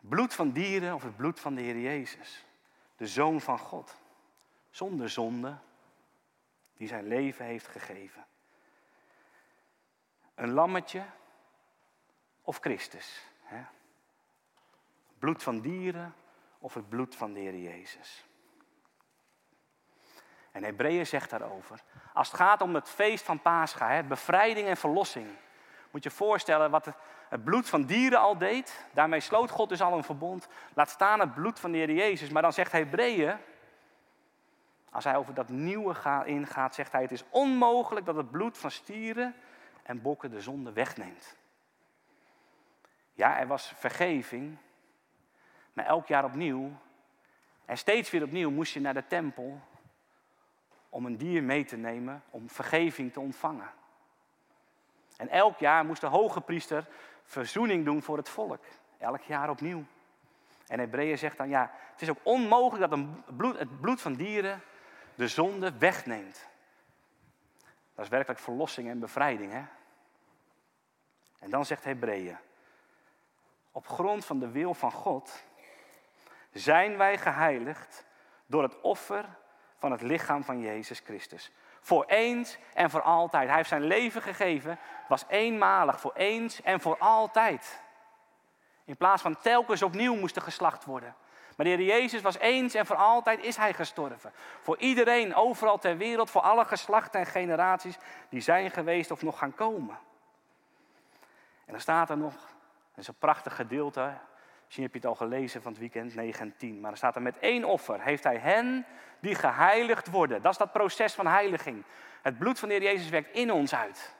bloed 0.00 0.34
van 0.34 0.50
dieren 0.50 0.94
of 0.94 1.02
het 1.02 1.16
bloed 1.16 1.40
van 1.40 1.54
de 1.54 1.60
Heer 1.60 1.80
Jezus, 1.80 2.44
de 2.96 3.06
Zoon 3.06 3.40
van 3.40 3.58
God, 3.58 3.96
zonder 4.70 5.10
zonde, 5.10 5.56
die 6.76 6.88
zijn 6.88 7.06
leven 7.06 7.44
heeft 7.44 7.68
gegeven. 7.68 8.26
Een 10.34 10.52
lammetje 10.52 11.04
of 12.42 12.58
Christus. 12.58 13.24
Hè? 13.42 13.64
Bloed 15.18 15.42
van 15.42 15.60
dieren 15.60 16.14
of 16.58 16.74
het 16.74 16.88
bloed 16.88 17.14
van 17.14 17.32
de 17.32 17.40
Heer 17.40 17.56
Jezus. 17.56 18.24
En 20.52 20.64
Hebreeën 20.64 21.06
zegt 21.06 21.30
daarover, 21.30 21.82
als 22.12 22.28
het 22.28 22.36
gaat 22.36 22.60
om 22.60 22.74
het 22.74 22.88
feest 22.88 23.24
van 23.24 23.42
Pascha, 23.42 23.90
hè, 23.90 24.02
bevrijding 24.02 24.68
en 24.68 24.76
verlossing, 24.76 25.26
moet 25.90 26.02
je 26.02 26.10
voorstellen 26.10 26.70
wat 26.70 26.94
het 27.28 27.44
bloed 27.44 27.68
van 27.68 27.84
dieren 27.84 28.18
al 28.18 28.38
deed. 28.38 28.86
Daarmee 28.92 29.20
sloot 29.20 29.50
God 29.50 29.68
dus 29.68 29.80
al 29.80 29.96
een 29.96 30.04
verbond. 30.04 30.48
Laat 30.74 30.90
staan 30.90 31.20
het 31.20 31.34
bloed 31.34 31.60
van 31.60 31.72
de 31.72 31.78
Heer 31.78 31.92
Jezus. 31.92 32.28
Maar 32.28 32.42
dan 32.42 32.52
zegt 32.52 32.72
Hebreeën, 32.72 33.38
als 34.96 35.04
hij 35.04 35.16
over 35.16 35.34
dat 35.34 35.48
nieuwe 35.48 36.22
ingaat, 36.24 36.74
zegt 36.74 36.92
hij: 36.92 37.02
Het 37.02 37.12
is 37.12 37.24
onmogelijk 37.30 38.06
dat 38.06 38.16
het 38.16 38.30
bloed 38.30 38.58
van 38.58 38.70
stieren 38.70 39.34
en 39.82 40.02
bokken 40.02 40.30
de 40.30 40.40
zonde 40.40 40.72
wegneemt. 40.72 41.36
Ja, 43.12 43.38
er 43.38 43.46
was 43.46 43.72
vergeving, 43.76 44.56
maar 45.72 45.84
elk 45.84 46.06
jaar 46.06 46.24
opnieuw 46.24 46.72
en 47.64 47.78
steeds 47.78 48.10
weer 48.10 48.22
opnieuw 48.22 48.50
moest 48.50 48.72
je 48.72 48.80
naar 48.80 48.94
de 48.94 49.06
tempel 49.06 49.60
om 50.88 51.06
een 51.06 51.16
dier 51.16 51.42
mee 51.42 51.64
te 51.64 51.76
nemen 51.76 52.22
om 52.30 52.50
vergeving 52.50 53.12
te 53.12 53.20
ontvangen. 53.20 53.70
En 55.16 55.28
elk 55.28 55.58
jaar 55.58 55.84
moest 55.84 56.00
de 56.00 56.06
hoge 56.06 56.40
priester 56.40 56.86
verzoening 57.24 57.84
doen 57.84 58.02
voor 58.02 58.16
het 58.16 58.28
volk. 58.28 58.64
Elk 58.98 59.22
jaar 59.22 59.50
opnieuw. 59.50 59.84
En 60.66 60.78
Hebreeën 60.78 61.18
zegt 61.18 61.36
dan, 61.36 61.48
ja, 61.48 61.70
het 61.92 62.02
is 62.02 62.10
ook 62.10 62.20
onmogelijk 62.22 62.90
dat 62.90 62.98
een 62.98 63.22
bloed, 63.36 63.58
het 63.58 63.80
bloed 63.80 64.00
van 64.00 64.14
dieren 64.14 64.62
de 65.16 65.28
zonde 65.28 65.78
wegneemt. 65.78 66.46
Dat 67.94 68.04
is 68.04 68.10
werkelijk 68.10 68.40
verlossing 68.40 68.88
en 68.88 68.98
bevrijding. 68.98 69.52
Hè? 69.52 69.64
En 71.38 71.50
dan 71.50 71.64
zegt 71.64 71.84
Hebreeën, 71.84 72.36
op 73.72 73.88
grond 73.88 74.24
van 74.24 74.38
de 74.38 74.50
wil 74.50 74.74
van 74.74 74.92
God 74.92 75.44
zijn 76.52 76.96
wij 76.96 77.18
geheiligd 77.18 78.04
door 78.46 78.62
het 78.62 78.80
offer 78.80 79.24
van 79.78 79.90
het 79.90 80.02
lichaam 80.02 80.44
van 80.44 80.60
Jezus 80.60 81.00
Christus. 81.00 81.52
Voor 81.80 82.04
eens 82.04 82.58
en 82.74 82.90
voor 82.90 83.02
altijd. 83.02 83.48
Hij 83.48 83.56
heeft 83.56 83.68
zijn 83.68 83.86
leven 83.86 84.22
gegeven, 84.22 84.78
was 85.08 85.24
eenmalig, 85.28 86.00
voor 86.00 86.14
eens 86.14 86.62
en 86.62 86.80
voor 86.80 86.98
altijd. 86.98 87.82
In 88.84 88.96
plaats 88.96 89.22
van 89.22 89.40
telkens 89.40 89.82
opnieuw 89.82 90.14
moest 90.14 90.36
er 90.36 90.42
geslacht 90.42 90.84
worden. 90.84 91.14
Maar 91.56 91.66
de 91.66 91.72
Heer 91.72 91.82
Jezus 91.82 92.20
was 92.20 92.38
eens 92.38 92.74
en 92.74 92.86
voor 92.86 92.96
altijd 92.96 93.42
is 93.42 93.56
Hij 93.56 93.74
gestorven. 93.74 94.32
Voor 94.60 94.78
iedereen, 94.78 95.34
overal 95.34 95.78
ter 95.78 95.96
wereld, 95.96 96.30
voor 96.30 96.40
alle 96.40 96.64
geslachten 96.64 97.20
en 97.20 97.26
generaties 97.26 97.96
die 98.28 98.40
zijn 98.40 98.70
geweest 98.70 99.10
of 99.10 99.22
nog 99.22 99.38
gaan 99.38 99.54
komen. 99.54 99.98
En 101.64 101.72
dan 101.72 101.80
staat 101.80 102.10
er 102.10 102.16
nog, 102.16 102.34
dat 102.34 102.98
is 102.98 103.08
een 103.08 103.18
prachtig 103.18 103.56
gedeelte, 103.56 104.14
misschien 104.64 104.84
heb 104.84 104.92
je 104.92 104.98
het 104.98 105.08
al 105.08 105.14
gelezen 105.14 105.62
van 105.62 105.72
het 105.72 105.80
weekend 105.80 106.14
9 106.14 106.40
en 106.40 106.56
10, 106.56 106.80
maar 106.80 106.90
er 106.90 106.96
staat 106.96 107.16
er 107.16 107.22
met 107.22 107.38
één 107.38 107.64
offer 107.64 108.00
heeft 108.00 108.24
Hij 108.24 108.38
hen 108.38 108.86
die 109.20 109.34
geheiligd 109.34 110.10
worden. 110.10 110.42
Dat 110.42 110.52
is 110.52 110.58
dat 110.58 110.72
proces 110.72 111.14
van 111.14 111.26
heiliging. 111.26 111.84
Het 112.22 112.38
bloed 112.38 112.58
van 112.58 112.68
de 112.68 112.74
Heer 112.74 112.82
Jezus 112.82 113.08
werkt 113.08 113.34
in 113.34 113.52
ons 113.52 113.74
uit. 113.74 114.14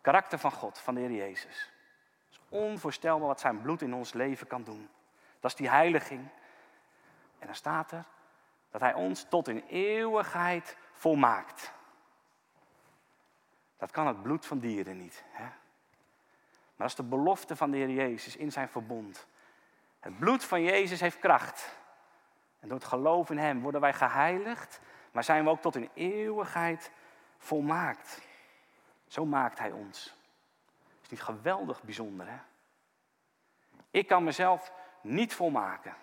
Karakter 0.00 0.38
van 0.38 0.52
God, 0.52 0.78
van 0.78 0.94
de 0.94 1.00
Heer 1.00 1.12
Jezus. 1.12 1.70
Het 2.28 2.30
is 2.30 2.40
onvoorstelbaar 2.48 3.26
wat 3.26 3.40
zijn 3.40 3.60
bloed 3.60 3.82
in 3.82 3.94
ons 3.94 4.12
leven 4.12 4.46
kan 4.46 4.62
doen. 4.62 4.88
Dat 5.40 5.50
is 5.50 5.56
die 5.56 5.68
heiliging. 5.68 6.28
En 7.40 7.46
dan 7.46 7.54
staat 7.54 7.92
er 7.92 8.04
dat 8.70 8.80
Hij 8.80 8.94
ons 8.94 9.26
tot 9.28 9.48
in 9.48 9.64
eeuwigheid 9.68 10.76
volmaakt. 10.92 11.72
Dat 13.76 13.90
kan 13.90 14.06
het 14.06 14.22
bloed 14.22 14.46
van 14.46 14.58
dieren 14.58 14.98
niet. 14.98 15.24
Hè? 15.30 15.44
Maar 15.44 16.88
dat 16.88 16.98
is 16.98 17.04
de 17.04 17.16
belofte 17.16 17.56
van 17.56 17.70
de 17.70 17.76
Heer 17.76 17.90
Jezus 17.90 18.36
in 18.36 18.52
zijn 18.52 18.68
verbond. 18.68 19.26
Het 20.00 20.18
bloed 20.18 20.44
van 20.44 20.62
Jezus 20.62 21.00
heeft 21.00 21.18
kracht. 21.18 21.78
En 22.60 22.68
door 22.68 22.78
het 22.78 22.86
geloof 22.86 23.30
in 23.30 23.38
Hem 23.38 23.60
worden 23.60 23.80
wij 23.80 23.92
geheiligd, 23.92 24.80
maar 25.12 25.24
zijn 25.24 25.44
we 25.44 25.50
ook 25.50 25.60
tot 25.60 25.76
in 25.76 25.90
eeuwigheid 25.94 26.90
volmaakt. 27.38 28.20
Zo 29.06 29.26
maakt 29.26 29.58
Hij 29.58 29.70
ons. 29.70 30.14
Is 31.02 31.08
niet 31.08 31.22
geweldig 31.22 31.82
bijzonder, 31.82 32.28
hè? 32.28 32.38
Ik 33.90 34.06
kan 34.06 34.24
mezelf 34.24 34.72
niet 35.00 35.34
volmaken. 35.34 35.94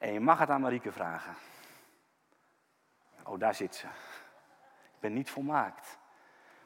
En 0.00 0.12
je 0.12 0.20
mag 0.20 0.38
het 0.38 0.50
aan 0.50 0.60
Marieke 0.60 0.92
vragen. 0.92 1.34
Oh, 3.24 3.38
daar 3.38 3.54
zit 3.54 3.74
ze. 3.74 3.86
Ik 3.86 5.00
ben 5.00 5.12
niet 5.12 5.30
volmaakt. 5.30 5.98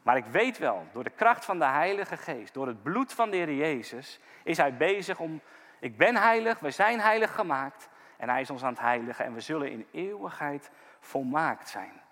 Maar 0.02 0.16
ik 0.16 0.24
weet 0.24 0.58
wel, 0.58 0.86
door 0.92 1.04
de 1.04 1.10
kracht 1.10 1.44
van 1.44 1.58
de 1.58 1.64
Heilige 1.64 2.16
Geest, 2.16 2.54
door 2.54 2.66
het 2.66 2.82
bloed 2.82 3.12
van 3.12 3.30
de 3.30 3.36
Heer 3.36 3.54
Jezus, 3.54 4.20
is 4.42 4.56
Hij 4.56 4.76
bezig 4.76 5.18
om 5.18 5.40
Ik 5.78 5.96
ben 5.96 6.16
heilig, 6.16 6.58
we 6.58 6.70
zijn 6.70 7.00
heilig 7.00 7.34
gemaakt. 7.34 7.88
En 8.16 8.28
hij 8.28 8.40
is 8.40 8.50
ons 8.50 8.62
aan 8.62 8.72
het 8.72 8.80
heiligen. 8.80 9.24
En 9.24 9.34
we 9.34 9.40
zullen 9.40 9.70
in 9.70 9.86
eeuwigheid 9.90 10.70
volmaakt 11.00 11.68
zijn. 11.68 12.02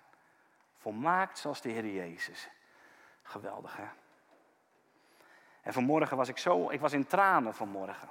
Volmaakt 0.77 1.37
zoals 1.37 1.61
de 1.61 1.69
Heer 1.69 1.87
Jezus. 1.87 2.49
Geweldig, 3.21 3.77
hè? 3.77 3.87
En 5.61 5.73
vanmorgen 5.73 6.17
was 6.17 6.29
ik 6.29 6.37
zo, 6.37 6.69
ik 6.69 6.79
was 6.79 6.93
in 6.93 7.05
tranen 7.05 7.55
vanmorgen. 7.55 8.09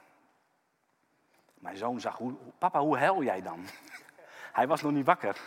Mijn 1.63 1.77
zoon 1.77 2.01
zag, 2.01 2.17
hoe, 2.17 2.35
papa, 2.59 2.81
hoe 2.81 2.99
huil 2.99 3.23
jij 3.23 3.43
dan? 3.43 3.65
Hij 4.59 4.67
was 4.67 4.83
nog 4.83 4.93
niet 4.93 5.07
wakker. 5.07 5.41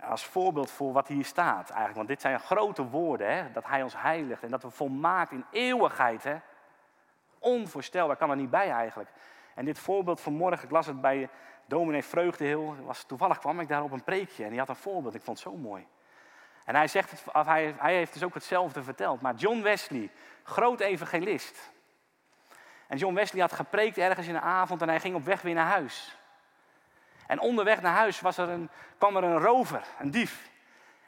Als 0.00 0.24
voorbeeld 0.24 0.70
voor 0.70 0.92
wat 0.92 1.08
hier 1.08 1.24
staat 1.24 1.68
eigenlijk. 1.68 1.96
Want 1.96 2.08
dit 2.08 2.20
zijn 2.20 2.40
grote 2.40 2.84
woorden, 2.84 3.34
hè? 3.34 3.52
dat 3.52 3.66
hij 3.66 3.82
ons 3.82 3.96
heiligt 3.96 4.42
en 4.42 4.50
dat 4.50 4.62
we 4.62 4.70
volmaakt 4.70 5.32
in 5.32 5.44
eeuwigheid. 5.50 6.24
Hè? 6.24 6.36
Onvoorstelbaar, 7.38 8.16
kan 8.16 8.30
er 8.30 8.36
niet 8.36 8.50
bij 8.50 8.70
eigenlijk. 8.70 9.10
En 9.54 9.64
dit 9.64 9.78
voorbeeld 9.78 10.20
vanmorgen, 10.20 10.64
ik 10.64 10.70
las 10.70 10.86
het 10.86 11.00
bij 11.00 11.28
dominee 11.66 12.04
Vreugdeheel. 12.04 12.76
Was, 12.84 13.04
toevallig 13.04 13.38
kwam 13.38 13.60
ik 13.60 13.68
daar 13.68 13.82
op 13.82 13.92
een 13.92 14.04
preekje 14.04 14.44
en 14.44 14.50
die 14.50 14.58
had 14.58 14.68
een 14.68 14.76
voorbeeld. 14.76 15.14
Ik 15.14 15.22
vond 15.22 15.38
het 15.38 15.52
zo 15.52 15.56
mooi. 15.56 15.86
En 16.64 16.74
hij, 16.74 16.88
zegt 16.88 17.10
het, 17.10 17.46
hij, 17.46 17.74
hij 17.78 17.94
heeft 17.94 18.12
dus 18.12 18.22
ook 18.22 18.34
hetzelfde 18.34 18.82
verteld. 18.82 19.20
Maar 19.20 19.34
John 19.34 19.62
Wesley, 19.62 20.10
groot 20.42 20.80
evangelist. 20.80 21.72
En 22.94 23.00
John 23.00 23.14
Wesley 23.14 23.40
had 23.40 23.52
gepreekt 23.52 23.98
ergens 23.98 24.26
in 24.26 24.32
de 24.32 24.40
avond 24.40 24.82
en 24.82 24.88
hij 24.88 25.00
ging 25.00 25.14
op 25.14 25.24
weg 25.24 25.42
weer 25.42 25.54
naar 25.54 25.70
huis. 25.70 26.16
En 27.26 27.40
onderweg 27.40 27.82
naar 27.82 27.94
huis 27.94 28.20
was 28.20 28.36
er 28.36 28.48
een, 28.48 28.70
kwam 28.98 29.16
er 29.16 29.24
een 29.24 29.38
rover, 29.38 29.84
een 29.98 30.10
dief. 30.10 30.50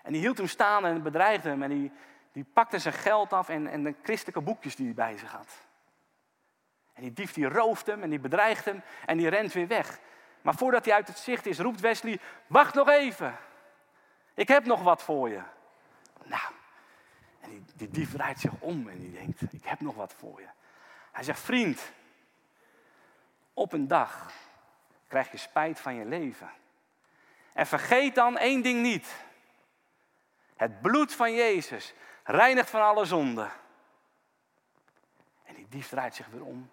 En 0.03 0.13
die 0.13 0.21
hield 0.21 0.39
hem 0.39 0.47
staan 0.47 0.87
en 0.87 1.03
bedreigde 1.03 1.49
hem. 1.49 1.63
En 1.63 1.71
die, 1.71 1.93
die 2.33 2.45
pakte 2.53 2.79
zijn 2.79 2.95
geld 2.95 3.33
af 3.33 3.49
en, 3.49 3.67
en 3.67 3.83
de 3.83 3.95
christelijke 4.03 4.41
boekjes 4.41 4.77
die 4.77 4.87
hij 4.87 4.95
bij 4.95 5.19
zich 5.19 5.33
had. 5.33 5.49
En 6.93 7.03
die 7.03 7.13
dief 7.13 7.33
die 7.33 7.49
rooft 7.49 7.87
hem 7.87 8.03
en 8.03 8.11
die 8.11 8.21
bedreigt 8.21 8.65
hem 8.65 8.83
en 9.05 9.17
die 9.17 9.29
rent 9.29 9.53
weer 9.53 9.67
weg. 9.69 9.99
Maar 10.43 10.55
voordat 10.55 10.85
hij 10.85 10.95
uit 10.95 11.09
het 11.09 11.19
zicht 11.19 11.47
is, 11.47 11.59
roept 11.59 11.81
Wesley: 11.81 12.21
Wacht 12.47 12.75
nog 12.75 12.89
even. 12.89 13.37
Ik 14.35 14.49
heb 14.49 14.65
nog 14.65 14.83
wat 14.83 15.03
voor 15.03 15.29
je. 15.29 15.41
Nou, 16.25 16.53
en 17.41 17.51
die, 17.51 17.65
die 17.75 17.89
dief 17.89 18.13
draait 18.13 18.41
zich 18.41 18.53
om 18.59 18.89
en 18.89 18.99
die 18.99 19.13
denkt: 19.13 19.53
Ik 19.53 19.65
heb 19.65 19.81
nog 19.81 19.95
wat 19.95 20.15
voor 20.19 20.41
je. 20.41 20.49
Hij 21.17 21.25
zegt: 21.25 21.41
Vriend, 21.41 21.93
op 23.55 23.73
een 23.73 23.89
dag 23.89 24.33
krijg 25.09 25.31
je 25.31 25.37
spijt 25.37 25.81
van 25.81 25.95
je 25.95 26.05
leven. 26.05 26.51
En 27.53 27.67
vergeet 27.67 28.15
dan 28.15 28.39
één 28.39 28.63
ding 28.63 28.83
niet. 28.83 29.25
Het 30.57 30.81
bloed 30.81 31.15
van 31.15 31.35
Jezus 31.35 31.95
reinigt 32.25 32.71
van 32.71 32.83
alle 32.83 33.05
zonde. 33.05 33.49
En 35.45 35.55
die 35.55 35.69
dief 35.69 35.89
draait 35.89 36.15
zich 36.15 36.27
weer 36.27 36.45
om 36.45 36.71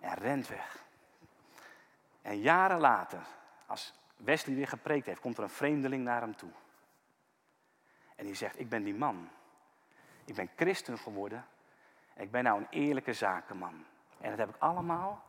en 0.00 0.14
rent 0.14 0.48
weg. 0.48 0.84
En 2.22 2.40
jaren 2.40 2.78
later, 2.78 3.22
als 3.66 3.94
Wesley 4.16 4.56
weer 4.56 4.68
gepreekt 4.68 5.06
heeft, 5.06 5.20
komt 5.20 5.36
er 5.36 5.42
een 5.42 5.50
vreemdeling 5.50 6.04
naar 6.04 6.20
hem 6.20 6.36
toe. 6.36 6.52
En 8.16 8.26
die 8.26 8.34
zegt, 8.34 8.60
ik 8.60 8.68
ben 8.68 8.82
die 8.82 8.94
man. 8.94 9.28
Ik 10.24 10.34
ben 10.34 10.50
christen 10.56 10.98
geworden. 10.98 11.46
Ik 12.22 12.30
ben 12.30 12.44
nou 12.44 12.60
een 12.60 12.66
eerlijke 12.70 13.12
zakenman. 13.12 13.84
En 14.20 14.30
dat 14.30 14.38
heb 14.38 14.48
ik 14.48 14.56
allemaal 14.58 15.24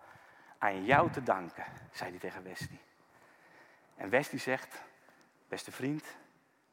aan 0.58 0.86
jou 0.86 1.12
te 1.12 1.24
danken, 1.24 1.66
zei 1.92 2.10
hij 2.10 2.20
tegen 2.20 2.44
Wesley. 2.44 2.80
En 3.96 4.10
Wesley 4.10 4.40
zegt, 4.40 4.84
beste 5.48 5.72
vriend, 5.72 6.18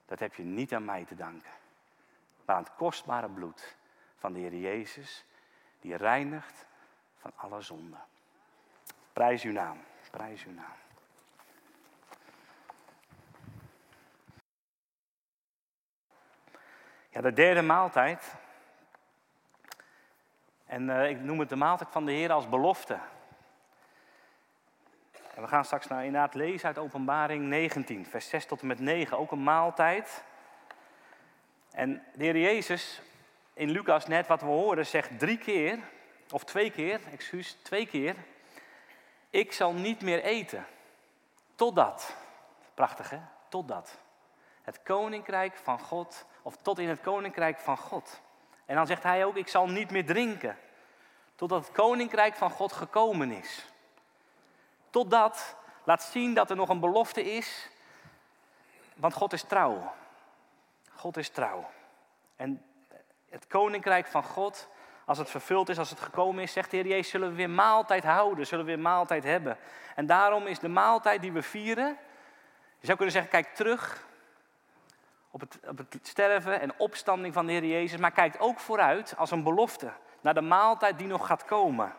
dat 0.06 0.18
heb 0.18 0.34
je 0.34 0.42
niet 0.42 0.74
aan 0.74 0.84
mij 0.84 1.04
te 1.04 1.14
danken. 1.14 1.50
Maar 2.44 2.56
aan 2.56 2.62
het 2.62 2.74
kostbare 2.74 3.28
bloed 3.28 3.76
van 4.16 4.32
de 4.32 4.38
Heer 4.38 4.54
Jezus, 4.54 5.24
die 5.80 5.96
reinigt 5.96 6.66
van 7.18 7.32
alle 7.36 7.60
zonde. 7.60 7.96
Prijs 9.12 9.42
uw 9.42 9.52
naam, 9.52 9.78
prijs 10.10 10.44
uw 10.44 10.52
naam. 10.52 10.76
Ja, 17.08 17.20
de 17.20 17.32
derde 17.32 17.62
maaltijd. 17.62 18.34
En 20.70 20.88
uh, 20.88 21.10
ik 21.10 21.20
noem 21.20 21.38
het 21.38 21.48
de 21.48 21.56
maaltijd 21.56 21.90
van 21.90 22.04
de 22.04 22.12
Heer 22.12 22.32
als 22.32 22.48
belofte. 22.48 22.98
En 25.34 25.42
we 25.42 25.48
gaan 25.48 25.64
straks 25.64 25.86
nou 25.86 26.04
inderdaad 26.04 26.34
lezen 26.34 26.66
uit 26.66 26.78
Openbaring 26.78 27.44
19, 27.44 28.06
vers 28.06 28.28
6 28.28 28.46
tot 28.46 28.60
en 28.60 28.66
met 28.66 28.78
9. 28.78 29.18
Ook 29.18 29.32
een 29.32 29.42
maaltijd. 29.42 30.24
En 31.70 32.04
de 32.14 32.24
Heer 32.24 32.36
Jezus, 32.36 33.02
in 33.54 33.70
Lucas 33.70 34.06
net 34.06 34.26
wat 34.26 34.40
we 34.40 34.46
horen, 34.46 34.86
zegt 34.86 35.18
drie 35.18 35.38
keer, 35.38 35.78
of 36.30 36.44
twee 36.44 36.70
keer, 36.70 37.00
excuus, 37.12 37.56
twee 37.62 37.86
keer. 37.86 38.16
Ik 39.30 39.52
zal 39.52 39.72
niet 39.72 40.02
meer 40.02 40.22
eten. 40.22 40.66
Totdat. 41.54 42.16
Prachtig 42.74 43.10
hè? 43.10 43.18
Totdat. 43.48 43.98
Het 44.62 44.82
koninkrijk 44.82 45.56
van 45.56 45.78
God, 45.78 46.26
of 46.42 46.56
tot 46.56 46.78
in 46.78 46.88
het 46.88 47.00
koninkrijk 47.00 47.58
van 47.58 47.76
God. 47.76 48.20
En 48.70 48.76
dan 48.76 48.86
zegt 48.86 49.02
hij 49.02 49.24
ook, 49.24 49.36
ik 49.36 49.48
zal 49.48 49.68
niet 49.68 49.90
meer 49.90 50.06
drinken. 50.06 50.58
Totdat 51.34 51.66
het 51.66 51.76
koninkrijk 51.76 52.34
van 52.34 52.50
God 52.50 52.72
gekomen 52.72 53.30
is. 53.30 53.66
Totdat 54.90 55.56
laat 55.84 56.02
zien 56.02 56.34
dat 56.34 56.50
er 56.50 56.56
nog 56.56 56.68
een 56.68 56.80
belofte 56.80 57.34
is. 57.34 57.68
Want 58.96 59.14
God 59.14 59.32
is 59.32 59.42
trouw. 59.42 59.92
God 60.90 61.16
is 61.16 61.28
trouw. 61.28 61.70
En 62.36 62.62
het 63.28 63.46
koninkrijk 63.46 64.06
van 64.06 64.22
God, 64.22 64.68
als 65.04 65.18
het 65.18 65.30
vervuld 65.30 65.68
is, 65.68 65.78
als 65.78 65.90
het 65.90 66.00
gekomen 66.00 66.42
is, 66.42 66.52
zegt 66.52 66.70
de 66.70 66.76
Heer 66.76 66.86
Jezus, 66.86 67.10
zullen 67.10 67.28
we 67.28 67.34
weer 67.34 67.50
maaltijd 67.50 68.04
houden, 68.04 68.46
zullen 68.46 68.64
we 68.64 68.70
weer 68.70 68.82
maaltijd 68.82 69.24
hebben. 69.24 69.58
En 69.94 70.06
daarom 70.06 70.46
is 70.46 70.58
de 70.58 70.68
maaltijd 70.68 71.20
die 71.20 71.32
we 71.32 71.42
vieren, 71.42 71.98
je 72.78 72.86
zou 72.86 72.96
kunnen 72.96 73.14
zeggen, 73.14 73.30
kijk 73.30 73.54
terug 73.54 74.08
op 75.30 75.40
het, 75.40 75.58
op 75.68 75.78
het 75.78 75.98
sterven 76.02 76.60
en 76.60 76.78
opstanding 76.78 77.34
van 77.34 77.46
de 77.46 77.52
Heer 77.52 77.64
Jezus, 77.64 77.98
maar 77.98 78.10
kijkt 78.10 78.40
ook 78.40 78.60
vooruit 78.60 79.14
als 79.16 79.30
een 79.30 79.42
belofte 79.42 79.92
naar 80.20 80.34
de 80.34 80.40
maaltijd 80.40 80.98
die 80.98 81.06
nog 81.06 81.26
gaat 81.26 81.44
komen. 81.44 81.92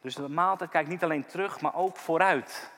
Dus 0.00 0.14
de 0.14 0.28
maaltijd 0.28 0.70
kijkt 0.70 0.88
niet 0.88 1.02
alleen 1.02 1.26
terug, 1.26 1.60
maar 1.60 1.74
ook 1.74 1.96
vooruit. 1.96 2.70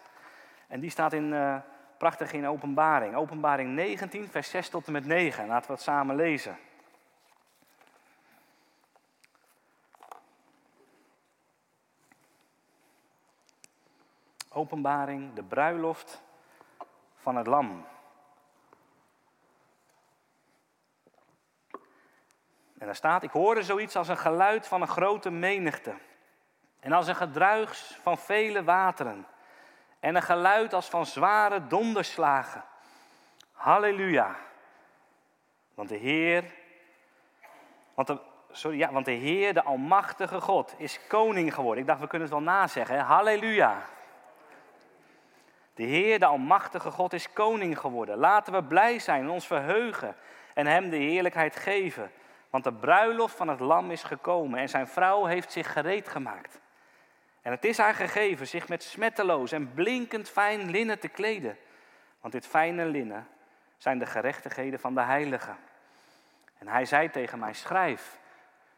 En 0.67 0.81
die 0.81 0.91
staat 0.91 1.13
in, 1.13 1.33
uh, 1.33 1.57
prachtig 1.99 2.33
in 2.33 2.47
openbaring. 2.47 3.15
Openbaring 3.15 3.75
19, 3.75 4.29
vers 4.29 4.51
6 4.51 4.69
tot 4.69 4.87
en 4.87 4.93
met 4.93 5.07
9. 5.07 5.47
Laten 5.47 5.67
we 5.67 5.73
het 5.73 5.83
samen 5.83 6.17
lezen. 6.17 6.59
Openbaring, 14.53 15.33
de 15.33 15.43
bruiloft 15.43 16.23
van 17.17 17.37
het 17.37 17.47
lam. 17.47 17.87
En 22.81 22.87
daar 22.87 22.95
staat, 22.95 23.23
ik 23.23 23.31
hoorde 23.31 23.63
zoiets 23.63 23.97
als 23.97 24.09
een 24.09 24.17
geluid 24.17 24.67
van 24.67 24.83
een 24.83 24.89
grote 24.89 25.31
menigte 25.31 25.95
en 26.81 26.93
als 26.93 27.07
een 27.07 27.17
gedruis 27.17 27.99
van 28.03 28.19
vele 28.19 28.65
wateren. 28.65 29.27
En 29.99 30.15
een 30.15 30.23
geluid 30.23 30.73
als 30.73 30.89
van 30.89 31.07
zware 31.07 31.67
donderslagen. 31.67 32.65
Halleluja. 33.53 34.37
Want 35.75 35.89
de 35.89 35.97
Heer, 35.97 36.45
want 37.95 38.07
de, 38.07 38.19
sorry, 38.51 38.79
ja, 38.79 38.93
want 38.93 39.05
de 39.05 39.13
Heer, 39.13 39.55
de 39.55 39.63
Almachtige 39.63 40.41
God, 40.41 40.75
is 40.77 41.07
koning 41.09 41.55
geworden. 41.55 41.81
Ik 41.81 41.89
dacht, 41.89 42.01
we 42.01 42.07
kunnen 42.07 42.29
het 42.29 42.37
wel 42.37 42.47
nazeggen. 42.47 42.99
Halleluja. 42.99 43.83
De 45.75 45.83
Heer, 45.83 46.19
de 46.19 46.27
Almachtige 46.27 46.91
God, 46.91 47.13
is 47.13 47.33
koning 47.33 47.79
geworden. 47.79 48.19
Laten 48.19 48.53
we 48.53 48.63
blij 48.63 48.99
zijn 48.99 49.23
en 49.23 49.31
ons 49.31 49.47
verheugen 49.47 50.17
en 50.55 50.67
Hem 50.67 50.91
de 50.91 50.97
heerlijkheid 50.97 51.57
geven. 51.57 52.11
Want 52.51 52.65
de 52.65 52.73
bruiloft 52.73 53.37
van 53.37 53.49
het 53.49 53.61
lam 53.61 53.91
is 53.91 54.03
gekomen 54.03 54.59
en 54.59 54.69
zijn 54.69 54.89
vrouw 54.89 55.25
heeft 55.25 55.53
zich 55.53 55.73
gereed 55.73 56.09
gemaakt. 56.09 56.61
En 57.43 57.51
het 57.51 57.65
is 57.65 57.79
haar 57.79 57.95
gegeven 57.95 58.47
zich 58.47 58.69
met 58.69 58.83
smetteloos 58.83 59.53
en 59.53 59.75
blinkend 59.75 60.29
fijn 60.29 60.71
linnen 60.71 60.99
te 60.99 61.09
kleden. 61.09 61.59
Want 62.21 62.33
dit 62.33 62.47
fijne 62.47 62.85
linnen 62.85 63.29
zijn 63.77 63.99
de 63.99 64.07
gerechtigheden 64.07 64.81
van 64.81 64.95
de 64.95 65.01
heiligen. 65.01 65.57
En 66.59 66.69
hij 66.69 66.85
zei 66.85 67.11
tegen 67.11 67.39
mij, 67.39 67.53
schrijf, 67.53 68.19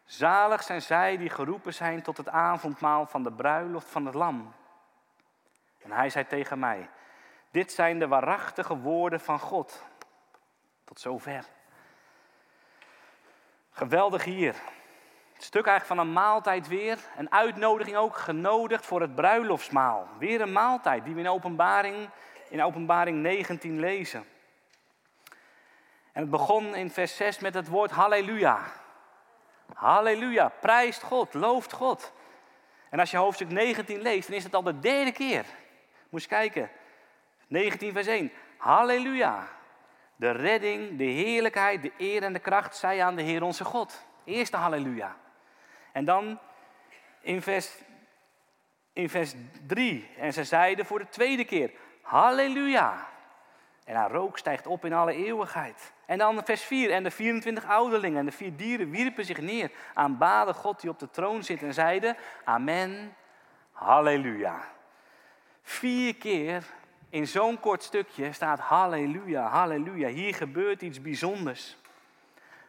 zalig 0.04 0.62
zijn 0.62 0.82
zij 0.82 1.16
die 1.16 1.30
geroepen 1.30 1.74
zijn 1.74 2.02
tot 2.02 2.16
het 2.16 2.28
avondmaal 2.28 3.06
van 3.06 3.22
de 3.22 3.32
bruiloft 3.32 3.88
van 3.88 4.06
het 4.06 4.14
lam. 4.14 4.54
En 5.82 5.92
hij 5.92 6.10
zei 6.10 6.26
tegen 6.26 6.58
mij, 6.58 6.88
dit 7.50 7.72
zijn 7.72 7.98
de 7.98 8.08
waarachtige 8.08 8.76
woorden 8.76 9.20
van 9.20 9.38
God. 9.38 9.84
Tot 10.84 11.00
zover. 11.00 11.44
Geweldig 13.72 14.24
hier 14.24 14.54
stuk 15.44 15.66
eigenlijk 15.66 16.00
van 16.00 16.06
een 16.06 16.12
maaltijd 16.12 16.68
weer. 16.68 16.98
Een 17.16 17.32
uitnodiging 17.32 17.96
ook, 17.96 18.16
genodigd 18.16 18.86
voor 18.86 19.00
het 19.00 19.14
bruiloftsmaal. 19.14 20.08
Weer 20.18 20.40
een 20.40 20.52
maaltijd 20.52 21.04
die 21.04 21.14
we 21.14 21.20
in 21.20 21.28
openbaring, 21.28 22.08
in 22.48 22.62
openbaring 22.62 23.18
19 23.18 23.80
lezen. 23.80 24.24
En 26.12 26.20
het 26.20 26.30
begon 26.30 26.74
in 26.74 26.90
vers 26.90 27.16
6 27.16 27.38
met 27.38 27.54
het 27.54 27.68
woord 27.68 27.90
halleluja. 27.90 28.60
Halleluja, 29.74 30.48
prijst 30.48 31.02
God, 31.02 31.34
looft 31.34 31.72
God. 31.72 32.12
En 32.88 32.98
als 32.98 33.10
je 33.10 33.16
hoofdstuk 33.16 33.48
19 33.48 34.00
leest, 34.00 34.28
dan 34.28 34.36
is 34.36 34.44
het 34.44 34.54
al 34.54 34.62
de 34.62 34.78
derde 34.78 35.12
keer. 35.12 35.44
Moest 36.08 36.26
kijken. 36.26 36.70
19 37.46 37.92
vers 37.92 38.06
1. 38.06 38.32
Halleluja. 38.56 39.48
De 40.22 40.30
redding, 40.30 40.98
de 40.98 41.04
heerlijkheid, 41.04 41.82
de 41.82 41.92
eer 41.98 42.22
en 42.22 42.32
de 42.32 42.38
kracht 42.38 42.76
zij 42.76 43.02
aan 43.02 43.16
de 43.16 43.22
Heer 43.22 43.42
onze 43.42 43.64
God. 43.64 44.06
Eerste 44.24 44.56
halleluja. 44.56 45.16
En 45.92 46.04
dan 46.04 46.38
in 47.20 47.42
vers, 47.42 47.74
in 48.92 49.08
vers 49.08 49.34
3. 49.66 50.08
En 50.16 50.32
ze 50.32 50.44
zeiden 50.44 50.86
voor 50.86 50.98
de 50.98 51.08
tweede 51.08 51.44
keer: 51.44 51.70
Halleluja. 52.02 53.08
En 53.84 53.94
haar 53.94 54.10
rook 54.10 54.38
stijgt 54.38 54.66
op 54.66 54.84
in 54.84 54.92
alle 54.92 55.14
eeuwigheid. 55.14 55.92
En 56.06 56.18
dan 56.18 56.44
vers 56.44 56.62
4. 56.62 56.90
En 56.90 57.02
de 57.02 57.10
24 57.10 57.64
ouderlingen 57.64 58.18
en 58.18 58.26
de 58.26 58.32
vier 58.32 58.56
dieren 58.56 58.90
wierpen 58.90 59.24
zich 59.24 59.40
neer, 59.40 59.70
aanbaden 59.94 60.54
God 60.54 60.80
die 60.80 60.90
op 60.90 60.98
de 60.98 61.10
troon 61.10 61.42
zit 61.42 61.62
en 61.62 61.74
zeiden: 61.74 62.16
Amen, 62.44 63.14
Halleluja. 63.72 64.60
Vier 65.62 66.16
keer 66.16 66.64
in 67.12 67.26
zo'n 67.26 67.60
kort 67.60 67.82
stukje 67.82 68.32
staat 68.32 68.58
Halleluja, 68.58 69.46
Halleluja. 69.46 70.08
Hier 70.08 70.34
gebeurt 70.34 70.82
iets 70.82 71.00
bijzonders. 71.00 71.76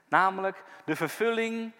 Namelijk 0.08 0.64
de 0.86 0.96
vervulling 0.96 1.72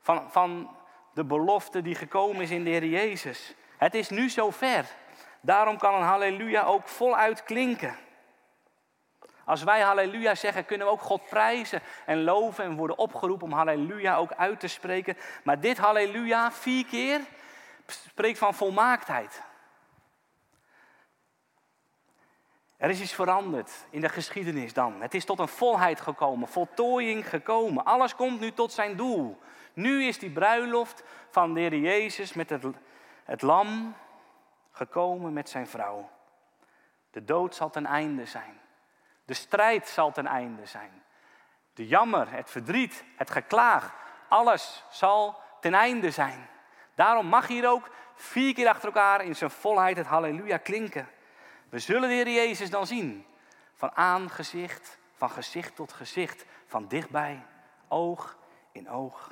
van, 0.00 0.30
van 0.30 0.76
de 1.14 1.24
belofte 1.24 1.82
die 1.82 1.94
gekomen 1.94 2.42
is 2.42 2.50
in 2.50 2.64
de 2.64 2.70
Heer 2.70 2.84
Jezus. 2.84 3.54
Het 3.76 3.94
is 3.94 4.08
nu 4.08 4.28
zover. 4.28 4.84
Daarom 5.40 5.78
kan 5.78 5.94
een 5.94 6.02
halleluja 6.02 6.62
ook 6.62 6.88
voluit 6.88 7.42
klinken. 7.42 7.96
Als 9.44 9.62
wij 9.62 9.80
halleluja 9.80 10.34
zeggen, 10.34 10.64
kunnen 10.64 10.86
we 10.86 10.92
ook 10.92 11.02
God 11.02 11.28
prijzen 11.28 11.80
en 12.04 12.24
loven 12.24 12.64
en 12.64 12.76
worden 12.76 12.98
opgeroepen 12.98 13.46
om 13.46 13.52
halleluja 13.52 14.16
ook 14.16 14.32
uit 14.32 14.60
te 14.60 14.68
spreken. 14.68 15.16
Maar 15.44 15.60
dit 15.60 15.78
halleluja, 15.78 16.52
vier 16.52 16.86
keer, 16.86 17.20
spreekt 17.86 18.38
van 18.38 18.54
volmaaktheid. 18.54 19.42
Er 22.76 22.90
is 22.90 23.00
iets 23.00 23.12
veranderd 23.12 23.86
in 23.90 24.00
de 24.00 24.08
geschiedenis 24.08 24.72
dan. 24.72 25.00
Het 25.00 25.14
is 25.14 25.24
tot 25.24 25.38
een 25.38 25.48
volheid 25.48 26.00
gekomen, 26.00 26.48
voltooiing 26.48 27.28
gekomen. 27.28 27.84
Alles 27.84 28.14
komt 28.14 28.40
nu 28.40 28.52
tot 28.52 28.72
zijn 28.72 28.96
doel. 28.96 29.38
Nu 29.72 30.04
is 30.04 30.18
die 30.18 30.30
bruiloft 30.30 31.02
van 31.30 31.54
de 31.54 31.60
Heer 31.60 31.76
Jezus 31.76 32.32
met 32.32 32.50
het, 32.50 32.64
het 33.24 33.42
lam 33.42 33.94
gekomen 34.72 35.32
met 35.32 35.48
zijn 35.48 35.66
vrouw. 35.66 36.10
De 37.10 37.24
dood 37.24 37.54
zal 37.54 37.70
ten 37.70 37.86
einde 37.86 38.26
zijn. 38.26 38.60
De 39.24 39.34
strijd 39.34 39.88
zal 39.88 40.12
ten 40.12 40.26
einde 40.26 40.66
zijn. 40.66 41.02
De 41.74 41.86
jammer, 41.86 42.30
het 42.30 42.50
verdriet, 42.50 43.04
het 43.16 43.30
geklaag, 43.30 43.94
alles 44.28 44.84
zal 44.90 45.40
ten 45.60 45.74
einde 45.74 46.10
zijn. 46.10 46.48
Daarom 46.94 47.26
mag 47.26 47.46
hier 47.46 47.68
ook 47.68 47.90
vier 48.14 48.54
keer 48.54 48.68
achter 48.68 48.86
elkaar 48.86 49.24
in 49.24 49.36
zijn 49.36 49.50
volheid 49.50 49.96
het 49.96 50.06
halleluja 50.06 50.56
klinken. 50.56 51.08
We 51.76 51.82
zullen 51.82 52.08
de 52.08 52.14
Heer 52.14 52.28
Jezus 52.28 52.70
dan 52.70 52.86
zien. 52.86 53.26
Van 53.74 53.96
aangezicht, 53.96 54.98
van 55.14 55.30
gezicht 55.30 55.76
tot 55.76 55.92
gezicht, 55.92 56.44
van 56.66 56.88
dichtbij, 56.88 57.42
oog 57.88 58.36
in 58.72 58.90
oog. 58.90 59.30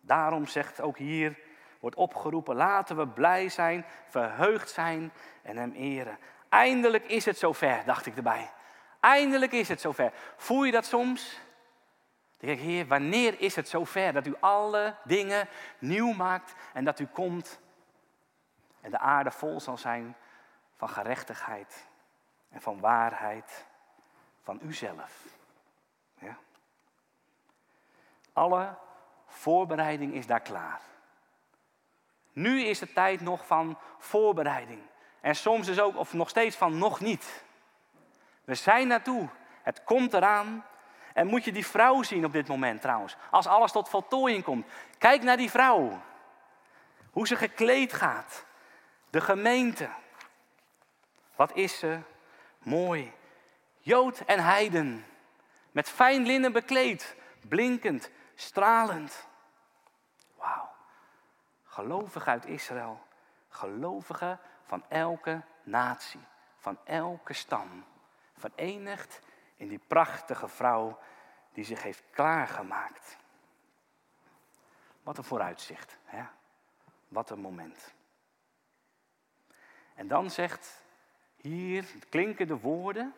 Daarom 0.00 0.46
zegt 0.46 0.80
ook 0.80 0.96
hier, 0.96 1.38
wordt 1.80 1.96
opgeroepen, 1.96 2.56
laten 2.56 2.96
we 2.96 3.06
blij 3.06 3.48
zijn, 3.48 3.84
verheugd 4.08 4.70
zijn 4.70 5.12
en 5.42 5.56
hem 5.56 5.72
eren. 5.72 6.18
Eindelijk 6.48 7.06
is 7.06 7.24
het 7.24 7.38
zover, 7.38 7.82
dacht 7.84 8.06
ik 8.06 8.16
erbij. 8.16 8.50
Eindelijk 9.00 9.52
is 9.52 9.68
het 9.68 9.80
zover. 9.80 10.12
Voel 10.36 10.64
je 10.64 10.72
dat 10.72 10.86
soms? 10.86 11.40
Dan 12.38 12.48
denk 12.48 12.58
ik, 12.58 12.64
Heer, 12.64 12.86
wanneer 12.86 13.40
is 13.40 13.56
het 13.56 13.68
zover 13.68 14.12
dat 14.12 14.26
u 14.26 14.34
alle 14.40 14.94
dingen 15.04 15.48
nieuw 15.78 16.12
maakt 16.12 16.54
en 16.72 16.84
dat 16.84 17.00
u 17.00 17.06
komt 17.06 17.60
en 18.80 18.90
de 18.90 18.98
aarde 18.98 19.30
vol 19.30 19.60
zal 19.60 19.78
zijn 19.78 20.16
van 20.80 20.88
gerechtigheid 20.88 21.88
en 22.48 22.60
van 22.60 22.80
waarheid 22.80 23.66
van 24.42 24.58
uzelf. 24.62 25.24
Ja? 26.18 26.36
Alle 28.32 28.74
voorbereiding 29.26 30.14
is 30.14 30.26
daar 30.26 30.40
klaar. 30.40 30.80
Nu 32.32 32.62
is 32.62 32.80
het 32.80 32.94
tijd 32.94 33.20
nog 33.20 33.46
van 33.46 33.78
voorbereiding. 33.98 34.82
En 35.20 35.36
soms 35.36 35.68
is 35.68 35.80
ook, 35.80 35.96
of 35.96 36.12
nog 36.12 36.28
steeds 36.28 36.56
van 36.56 36.78
nog 36.78 37.00
niet. 37.00 37.44
We 38.44 38.54
zijn 38.54 38.88
naartoe. 38.88 39.28
Het 39.62 39.84
komt 39.84 40.14
eraan. 40.14 40.64
En 41.14 41.26
moet 41.26 41.44
je 41.44 41.52
die 41.52 41.66
vrouw 41.66 42.02
zien 42.02 42.24
op 42.24 42.32
dit 42.32 42.48
moment 42.48 42.80
trouwens. 42.80 43.16
Als 43.30 43.46
alles 43.46 43.72
tot 43.72 43.88
voltooiing 43.88 44.44
komt. 44.44 44.66
Kijk 44.98 45.22
naar 45.22 45.36
die 45.36 45.50
vrouw. 45.50 46.00
Hoe 47.10 47.26
ze 47.26 47.36
gekleed 47.36 47.92
gaat. 47.92 48.44
De 49.10 49.20
gemeente. 49.20 49.88
Wat 51.40 51.54
is 51.54 51.78
ze 51.78 52.00
mooi. 52.58 53.12
Jood 53.78 54.20
en 54.20 54.40
heiden. 54.44 55.06
Met 55.70 55.88
fijn 55.88 56.26
linnen 56.26 56.52
bekleed. 56.52 57.16
Blinkend, 57.48 58.10
stralend. 58.34 59.28
Wauw. 60.36 60.70
Gelovigen 61.64 62.32
uit 62.32 62.46
Israël. 62.46 63.02
Gelovigen 63.48 64.40
van 64.64 64.84
elke 64.88 65.42
natie. 65.62 66.20
Van 66.56 66.78
elke 66.84 67.32
stam 67.32 67.84
verenigd 68.36 69.20
in 69.56 69.68
die 69.68 69.80
prachtige 69.86 70.48
vrouw 70.48 70.98
die 71.52 71.64
zich 71.64 71.82
heeft 71.82 72.02
klaargemaakt. 72.10 73.16
Wat 75.02 75.18
een 75.18 75.24
vooruitzicht, 75.24 75.98
hè? 76.04 76.24
wat 77.08 77.30
een 77.30 77.40
moment. 77.40 77.94
En 79.94 80.08
dan 80.08 80.30
zegt 80.30 80.88
hier 81.40 81.84
klinken 82.08 82.46
de 82.46 82.58
woorden, 82.58 83.14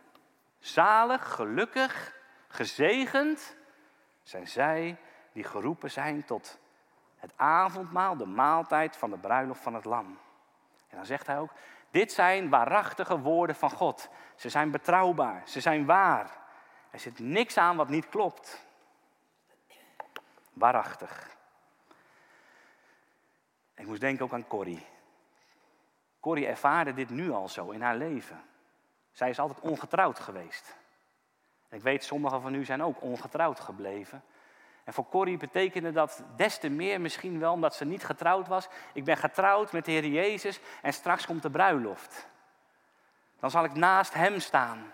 zalig, 0.59 1.35
gelukkig, 1.35 2.21
gezegend 2.49 3.57
zijn 4.23 4.49
zij 4.49 4.97
die 5.33 5.45
geroepen 5.45 5.91
zijn 5.91 6.25
tot 6.25 6.59
het 7.17 7.33
avondmaal, 7.37 8.17
de 8.17 8.27
maaltijd 8.27 8.97
van 8.97 9.11
de 9.11 9.19
bruiloft 9.19 9.63
van 9.63 9.75
het 9.75 9.85
lam. 9.85 10.19
En 10.89 10.97
dan 10.97 11.07
zegt 11.07 11.27
hij 11.27 11.39
ook, 11.39 11.53
dit 11.91 12.13
zijn 12.13 12.49
waarachtige 12.49 13.19
woorden 13.19 13.57
van 13.57 13.71
God. 13.71 14.09
Ze 14.37 14.49
zijn 14.49 14.71
betrouwbaar, 14.71 15.43
ze 15.47 15.61
zijn 15.61 15.85
waar. 15.85 16.41
Er 16.91 17.01
zit 17.01 17.19
niks 17.19 17.57
aan 17.57 17.77
wat 17.77 17.89
niet 17.89 18.09
klopt. 18.09 18.67
Waarachtig. 20.53 21.37
Ik 23.75 23.87
moest 23.87 24.01
denken 24.01 24.25
ook 24.25 24.33
aan 24.33 24.47
Corrie. 24.47 24.87
Corrie 26.23 26.47
ervaarde 26.47 26.95
dit 26.95 27.11
nu 27.11 27.31
al 27.31 27.49
zo 27.49 27.71
in 27.71 27.83
haar 27.83 27.97
leven. 27.97 28.43
Zij 29.13 29.31
is 29.31 29.39
altijd 29.39 29.61
ongetrouwd 29.61 30.19
geweest. 30.19 30.77
Ik 31.71 31.83
weet, 31.83 32.05
sommigen 32.05 32.41
van 32.41 32.55
u 32.55 32.65
zijn 32.65 32.83
ook 32.83 33.03
ongetrouwd 33.03 33.61
gebleven. 33.61 34.23
En 34.85 34.93
voor 34.93 35.09
Corrie 35.09 35.37
betekende 35.37 35.93
dat 35.93 36.23
des 36.37 36.59
te 36.59 36.69
meer 36.69 37.01
misschien 37.01 37.39
wel 37.39 37.53
omdat 37.53 37.75
ze 37.75 37.85
niet 37.85 38.05
getrouwd 38.05 38.49
was. 38.49 38.69
Ik 38.93 39.05
ben 39.05 39.17
getrouwd 39.17 39.73
met 39.73 39.85
de 39.85 39.91
Heer 39.91 40.07
Jezus 40.07 40.61
en 40.83 40.93
straks 40.93 41.27
komt 41.27 41.43
de 41.43 41.51
bruiloft. 41.51 42.29
Dan 43.41 43.51
zal 43.51 43.65
ik 43.65 43.75
naast 43.75 44.15
Hem 44.15 44.41
staan. 44.41 44.93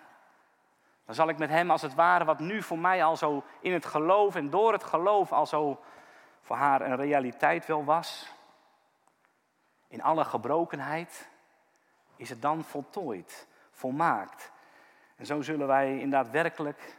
Dan 1.04 1.14
zal 1.14 1.28
ik 1.28 1.38
met 1.38 1.48
Hem 1.48 1.70
als 1.70 1.82
het 1.82 1.94
ware, 1.94 2.24
wat 2.24 2.38
nu 2.38 2.62
voor 2.62 2.78
mij 2.78 3.04
al 3.04 3.16
zo 3.16 3.44
in 3.60 3.72
het 3.72 3.86
geloof 3.86 4.34
en 4.34 4.50
door 4.50 4.72
het 4.72 4.84
geloof 4.84 5.32
al 5.32 5.46
zo 5.46 5.80
voor 6.42 6.56
haar 6.56 6.80
een 6.80 6.96
realiteit 6.96 7.66
wel 7.66 7.84
was. 7.84 8.36
In 9.88 10.02
alle 10.02 10.24
gebrokenheid 10.24 11.28
is 12.16 12.28
het 12.28 12.42
dan 12.42 12.64
voltooid, 12.64 13.46
volmaakt. 13.70 14.52
En 15.16 15.26
zo 15.26 15.42
zullen 15.42 15.66
wij 15.66 15.98
inderdaad 15.98 16.30
werkelijk 16.30 16.98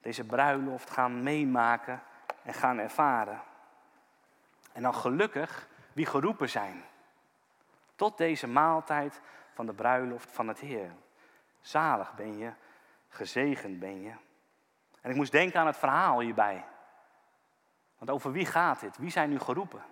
deze 0.00 0.24
bruiloft 0.24 0.90
gaan 0.90 1.22
meemaken 1.22 2.02
en 2.42 2.54
gaan 2.54 2.78
ervaren. 2.78 3.42
En 4.72 4.82
dan 4.82 4.94
gelukkig 4.94 5.68
wie 5.92 6.06
geroepen 6.06 6.48
zijn 6.48 6.84
tot 7.94 8.18
deze 8.18 8.46
maaltijd 8.46 9.20
van 9.54 9.66
de 9.66 9.72
bruiloft 9.72 10.30
van 10.30 10.48
het 10.48 10.58
Heer. 10.58 10.90
Zalig 11.60 12.14
ben 12.14 12.38
je, 12.38 12.52
gezegend 13.08 13.78
ben 13.78 14.02
je. 14.02 14.12
En 15.00 15.10
ik 15.10 15.16
moest 15.16 15.32
denken 15.32 15.60
aan 15.60 15.66
het 15.66 15.76
verhaal 15.76 16.20
hierbij. 16.20 16.64
Want 17.98 18.10
over 18.10 18.32
wie 18.32 18.46
gaat 18.46 18.80
dit? 18.80 18.96
Wie 18.96 19.10
zijn 19.10 19.30
nu 19.30 19.38
geroepen? 19.38 19.82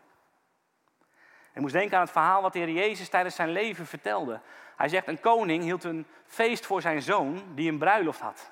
Ik 1.52 1.60
moest 1.60 1.72
denken 1.72 1.96
aan 1.96 2.02
het 2.02 2.12
verhaal 2.12 2.42
wat 2.42 2.52
de 2.52 2.58
Heer 2.58 2.70
Jezus 2.70 3.08
tijdens 3.08 3.34
zijn 3.34 3.50
leven 3.50 3.86
vertelde. 3.86 4.40
Hij 4.76 4.88
zegt, 4.88 5.06
een 5.06 5.20
koning 5.20 5.62
hield 5.62 5.84
een 5.84 6.06
feest 6.26 6.66
voor 6.66 6.80
zijn 6.80 7.02
zoon 7.02 7.42
die 7.54 7.70
een 7.70 7.78
bruiloft 7.78 8.20
had. 8.20 8.50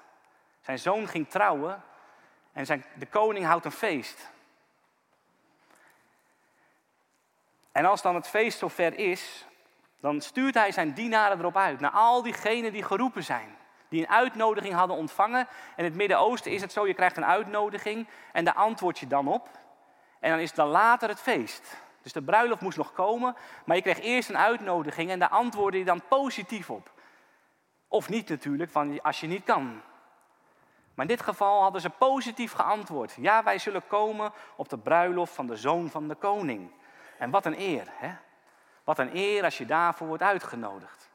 Zijn 0.61 0.79
zoon 0.79 1.09
ging 1.09 1.29
trouwen 1.29 1.83
en 2.53 2.67
zijn, 2.67 2.85
de 2.95 3.07
koning 3.07 3.47
houdt 3.47 3.65
een 3.65 3.71
feest. 3.71 4.31
En 7.73 7.85
als 7.85 8.03
dan 8.03 8.15
het 8.15 8.29
feest 8.29 8.59
zover 8.59 8.99
is, 8.99 9.47
dan 10.01 10.21
stuurt 10.21 10.55
hij 10.55 10.73
zijn 10.73 10.93
dienaren 10.93 11.39
erop 11.39 11.57
uit. 11.57 11.81
Naar 11.81 11.91
al 11.91 12.23
diegenen 12.23 12.73
die 12.73 12.83
geroepen 12.83 13.25
zijn. 13.25 13.57
Die 13.89 14.01
een 14.01 14.11
uitnodiging 14.11 14.75
hadden 14.75 14.97
ontvangen. 14.97 15.41
En 15.41 15.49
in 15.77 15.85
het 15.85 15.95
Midden-Oosten 15.95 16.53
is 16.53 16.61
het 16.61 16.73
zo, 16.73 16.87
je 16.87 16.95
krijgt 16.95 17.17
een 17.17 17.25
uitnodiging 17.25 18.07
en 18.33 18.45
daar 18.45 18.55
antwoord 18.55 18.99
je 18.99 19.07
dan 19.07 19.29
op. 19.29 19.49
En 20.21 20.31
dan 20.31 20.39
is 20.39 20.53
dan 20.53 20.69
later 20.69 21.09
het 21.09 21.21
feest. 21.21 21.77
Dus 22.07 22.15
de 22.15 22.23
bruiloft 22.23 22.61
moest 22.61 22.77
nog 22.77 22.93
komen, 22.93 23.37
maar 23.65 23.77
je 23.77 23.83
kreeg 23.83 24.01
eerst 24.01 24.29
een 24.29 24.39
uitnodiging 24.39 25.11
en 25.11 25.19
daar 25.19 25.29
antwoordde 25.29 25.79
je 25.79 25.85
dan 25.85 26.03
positief 26.09 26.71
op. 26.71 26.91
Of 27.89 28.09
niet 28.09 28.29
natuurlijk, 28.29 28.71
van 28.71 29.03
als 29.03 29.21
je 29.21 29.27
niet 29.27 29.45
kan. 29.45 29.83
Maar 30.95 31.05
in 31.05 31.17
dit 31.17 31.23
geval 31.23 31.63
hadden 31.63 31.81
ze 31.81 31.91
positief 31.91 32.53
geantwoord. 32.53 33.15
Ja, 33.21 33.43
wij 33.45 33.59
zullen 33.59 33.87
komen 33.87 34.33
op 34.57 34.69
de 34.69 34.79
bruiloft 34.79 35.35
van 35.35 35.47
de 35.47 35.57
zoon 35.57 35.91
van 35.91 36.09
de 36.09 36.15
koning. 36.15 36.71
En 37.19 37.31
wat 37.31 37.47
een 37.47 37.61
eer, 37.61 37.87
hè? 37.93 38.15
Wat 38.85 38.99
een 38.99 39.17
eer 39.17 39.45
als 39.45 39.59
je 39.59 39.67
daarvoor 39.67 40.07
wordt 40.07 40.23
uitgenodigd. 40.23 41.11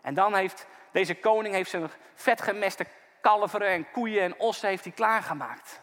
En 0.00 0.14
dan 0.14 0.34
heeft 0.34 0.66
deze 0.92 1.14
koning 1.14 1.54
heeft 1.54 1.70
zijn 1.70 1.90
vetgemeste 2.14 2.86
kalveren 3.20 3.68
en 3.68 3.90
koeien 3.90 4.22
en 4.22 4.38
ossen 4.38 4.68
heeft 4.68 4.84
hij 4.84 4.92
klaargemaakt. 4.92 5.81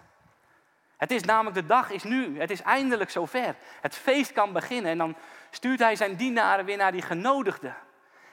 Het 1.00 1.12
is 1.12 1.24
namelijk 1.24 1.56
de 1.56 1.66
dag 1.66 1.90
is 1.90 2.04
nu. 2.04 2.40
Het 2.40 2.52
is 2.52 2.62
eindelijk 2.62 3.10
zover. 3.10 3.56
Het 3.82 3.96
feest 3.96 4.32
kan 4.32 4.54
beginnen. 4.54 4.92
En 4.92 4.98
dan 4.98 5.16
stuurt 5.50 5.80
hij 5.80 5.96
zijn 5.96 6.16
dienaren 6.16 6.66
weer 6.66 6.78
naar 6.78 6.92
die 6.92 7.02
genodigden. 7.02 7.76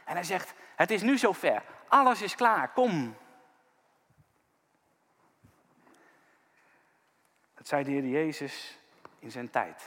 En 0.05 0.15
hij 0.15 0.25
zegt: 0.25 0.55
Het 0.77 0.91
is 0.91 1.03
nu 1.03 1.19
zover. 1.19 1.63
Alles 1.89 2.23
is 2.23 2.35
klaar. 2.35 2.73
Kom. 2.73 3.17
Dat 7.55 7.69
zei 7.69 7.85
de 7.85 7.91
Heer 7.91 8.07
Jezus 8.07 8.79
in 9.19 9.31
zijn 9.31 9.51
tijd. 9.51 9.83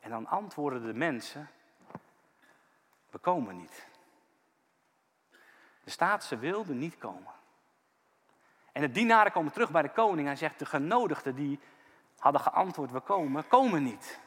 En 0.00 0.10
dan 0.10 0.26
antwoorden 0.26 0.86
de 0.86 0.94
mensen: 0.94 1.50
We 3.10 3.18
komen 3.18 3.56
niet. 3.56 3.86
De 5.84 5.90
staat, 5.90 6.24
ze 6.24 6.38
wilden 6.38 6.78
niet 6.78 6.98
komen. 6.98 7.32
En 8.72 8.80
de 8.80 8.90
dienaren 8.90 9.32
komen 9.32 9.52
terug 9.52 9.70
bij 9.70 9.82
de 9.82 9.90
koning. 9.90 10.26
Hij 10.26 10.36
zegt, 10.36 10.58
de 10.58 10.66
genodigden 10.66 11.34
die 11.34 11.60
hadden 12.18 12.40
geantwoord, 12.40 12.90
we 12.90 13.00
komen, 13.00 13.48
komen 13.48 13.82
niet. 13.82 14.18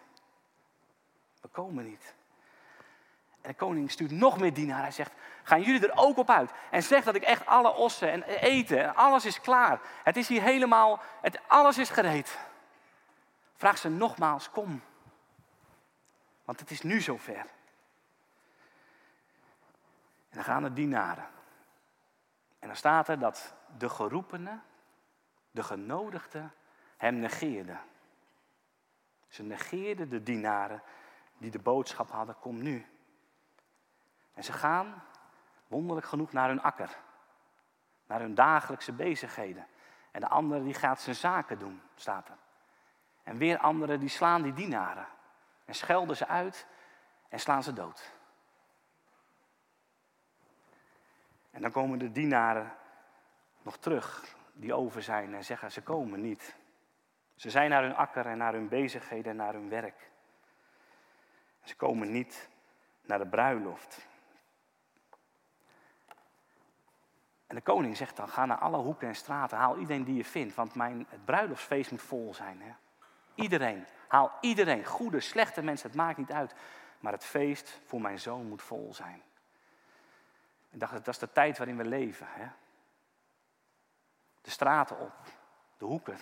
We 1.42 1.48
komen 1.48 1.86
niet. 1.86 2.16
En 3.42 3.50
de 3.50 3.56
koning 3.56 3.92
stuurt 3.92 4.12
nog 4.12 4.40
meer 4.40 4.54
dienaren. 4.54 4.84
Hij 4.84 4.92
zegt, 4.92 5.12
gaan 5.44 5.62
jullie 5.62 5.88
er 5.88 5.98
ook 5.98 6.18
op 6.18 6.30
uit? 6.30 6.52
En 6.72 6.84
zeg 6.84 7.04
dat 7.04 7.16
ik 7.16 7.24
echt 7.24 7.46
alle 7.46 7.74
ossen 7.74 8.12
en 8.12 8.24
eten 8.24 8.84
en 8.84 8.96
alles 8.96 9.26
is 9.26 9.42
klaar. 9.42 9.80
Het 10.04 10.18
is 10.18 10.28
hier 10.28 10.42
helemaal, 10.42 11.00
het, 11.22 11.40
alles 11.48 11.78
is 11.78 11.90
gereed. 11.90 12.38
Vraag 13.56 13.78
ze 13.78 13.90
nogmaals, 13.90 14.50
kom. 14.50 14.82
Want 16.46 16.60
het 16.60 16.72
is 16.72 16.82
nu 16.82 17.02
zover. 17.02 17.46
En 20.30 20.36
dan 20.36 20.44
gaan 20.44 20.64
de 20.64 20.74
dienaren. 20.74 21.28
En 22.60 22.68
dan 22.68 22.76
staat 22.76 23.08
er 23.08 23.20
dat 23.20 23.54
de 23.78 23.90
geroepenen, 23.90 24.64
de 25.52 25.64
genodigden, 25.64 26.54
hem 27.00 27.16
negeerden. 27.16 27.80
Ze 29.28 29.44
negeerden 29.44 30.10
de 30.10 30.24
dienaren 30.24 30.82
die 31.38 31.52
de 31.52 31.60
boodschap 31.60 32.12
hadden, 32.12 32.40
kom 32.40 32.62
nu. 32.62 32.86
En 34.34 34.44
ze 34.44 34.54
gaan, 34.54 35.04
wonderlijk 35.68 36.08
genoeg, 36.08 36.32
naar 36.32 36.48
hun 36.48 36.62
akker. 36.62 36.98
Naar 38.06 38.20
hun 38.20 38.36
dagelijkse 38.36 38.94
bezigheden. 38.94 39.68
En 40.12 40.22
de 40.22 40.28
andere 40.28 40.64
die 40.64 40.74
gaat 40.74 41.02
zijn 41.02 41.16
zaken 41.16 41.60
doen, 41.60 41.82
staat 41.96 42.28
er. 42.28 42.38
En 43.24 43.38
weer 43.38 43.58
anderen 43.58 44.00
die 44.00 44.10
slaan 44.10 44.42
die 44.42 44.54
dienaren. 44.54 45.08
En 45.66 45.76
schelden 45.76 46.18
ze 46.18 46.28
uit 46.28 46.68
en 47.30 47.40
slaan 47.40 47.64
ze 47.64 47.74
dood. 47.74 48.12
En 51.52 51.62
dan 51.62 51.72
komen 51.72 52.00
de 52.00 52.12
dienaren 52.12 52.76
nog 53.62 53.78
terug, 53.78 54.36
die 54.54 54.74
over 54.74 55.04
zijn, 55.04 55.36
en 55.36 55.44
zeggen: 55.44 55.72
Ze 55.72 55.82
komen 55.82 56.22
niet. 56.22 56.58
Ze 57.40 57.50
zijn 57.50 57.70
naar 57.70 57.84
hun 57.84 57.96
akker 57.96 58.26
en 58.26 58.38
naar 58.38 58.54
hun 58.54 58.68
bezigheden 58.68 59.32
en 59.32 59.38
naar 59.38 59.54
hun 59.54 59.70
werk. 59.70 60.10
Ze 61.64 61.76
komen 61.76 62.12
niet 62.12 62.50
naar 63.02 63.18
de 63.18 63.28
bruiloft. 63.28 64.08
En 67.48 67.56
de 67.56 67.62
koning 67.62 67.98
zegt 67.98 68.16
dan: 68.16 68.30
Ga 68.30 68.46
naar 68.46 68.58
alle 68.58 68.78
hoeken 68.78 69.08
en 69.08 69.16
straten, 69.16 69.58
haal 69.58 69.78
iedereen 69.78 70.04
die 70.04 70.16
je 70.16 70.26
vindt, 70.26 70.56
want 70.56 70.76
mijn, 70.76 71.06
het 71.10 71.26
bruiloftsfeest 71.26 71.92
moet 71.92 72.02
vol 72.02 72.34
zijn. 72.34 72.62
Hè? 72.62 72.72
Iedereen, 73.36 73.86
haal 74.08 74.32
iedereen, 74.42 74.86
goede, 74.86 75.20
slechte 75.20 75.62
mensen, 75.62 75.88
het 75.88 75.98
maakt 75.98 76.18
niet 76.18 76.32
uit. 76.32 76.56
Maar 77.00 77.14
het 77.14 77.26
feest 77.26 77.80
voor 77.86 78.02
mijn 78.02 78.20
zoon 78.20 78.48
moet 78.48 78.62
vol 78.62 78.94
zijn. 78.94 79.22
Ik 80.70 80.80
dacht, 80.80 80.94
dat 80.94 81.08
is 81.08 81.20
de 81.20 81.32
tijd 81.32 81.58
waarin 81.58 81.78
we 81.78 81.86
leven. 81.86 82.28
Hè? 82.30 82.48
De 84.42 84.50
straten 84.50 85.00
op, 85.00 85.14
de 85.78 85.86
hoeken. 85.86 86.18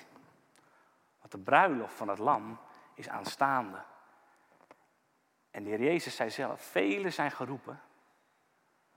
Want 1.28 1.46
de 1.46 1.52
bruiloft 1.52 1.94
van 1.94 2.08
het 2.08 2.20
lam 2.20 2.60
is 2.94 3.10
aanstaande. 3.10 3.78
En 5.52 5.64
de 5.64 5.70
Heer 5.70 5.82
Jezus 5.82 6.16
zei 6.16 6.30
zelf, 6.30 6.62
velen 6.62 7.14
zijn 7.14 7.32
geroepen, 7.32 7.82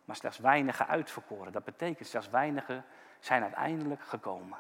maar 0.05 0.17
slechts 0.17 0.39
weinigen 0.39 0.87
uitverkoren. 0.87 1.53
Dat 1.53 1.65
betekent, 1.65 2.09
slechts 2.09 2.29
weinigen 2.29 2.85
zijn 3.21 3.43
uiteindelijk 3.43 4.03
gekomen. 4.03 4.59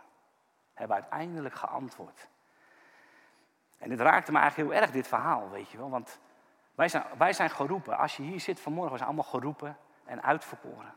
Hebben 0.74 0.96
uiteindelijk 0.96 1.54
geantwoord. 1.54 2.28
En 3.78 3.88
dit 3.88 4.00
raakte 4.00 4.32
me 4.32 4.38
eigenlijk 4.38 4.70
heel 4.70 4.80
erg, 4.80 4.90
dit 4.90 5.06
verhaal, 5.06 5.50
weet 5.50 5.70
je 5.70 5.78
wel. 5.78 5.90
Want 5.90 6.20
wij 6.74 6.88
zijn, 6.88 7.04
wij 7.18 7.32
zijn 7.32 7.50
geroepen. 7.50 7.98
Als 7.98 8.16
je 8.16 8.22
hier 8.22 8.40
zit 8.40 8.60
vanmorgen, 8.60 8.92
we 8.92 8.98
zijn 8.98 9.08
allemaal 9.08 9.30
geroepen 9.30 9.76
en 10.04 10.22
uitverkoren. 10.22 10.94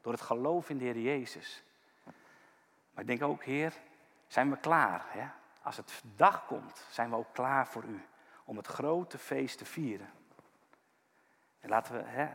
Door 0.00 0.12
het 0.12 0.22
geloof 0.22 0.70
in 0.70 0.78
de 0.78 0.84
Heer 0.84 0.98
Jezus. 0.98 1.62
Maar 2.92 3.02
ik 3.02 3.06
denk 3.06 3.22
ook, 3.22 3.44
Heer, 3.44 3.72
zijn 4.26 4.50
we 4.50 4.56
klaar? 4.56 5.04
Hè? 5.08 5.28
Als 5.62 5.76
het 5.76 6.02
dag 6.16 6.46
komt, 6.46 6.86
zijn 6.90 7.10
we 7.10 7.16
ook 7.16 7.32
klaar 7.32 7.66
voor 7.66 7.84
U. 7.84 8.04
Om 8.44 8.56
het 8.56 8.66
grote 8.66 9.18
feest 9.18 9.58
te 9.58 9.64
vieren. 9.64 10.10
En 11.60 11.68
laten 11.68 11.94
we 11.94 12.02
hè, 12.02 12.28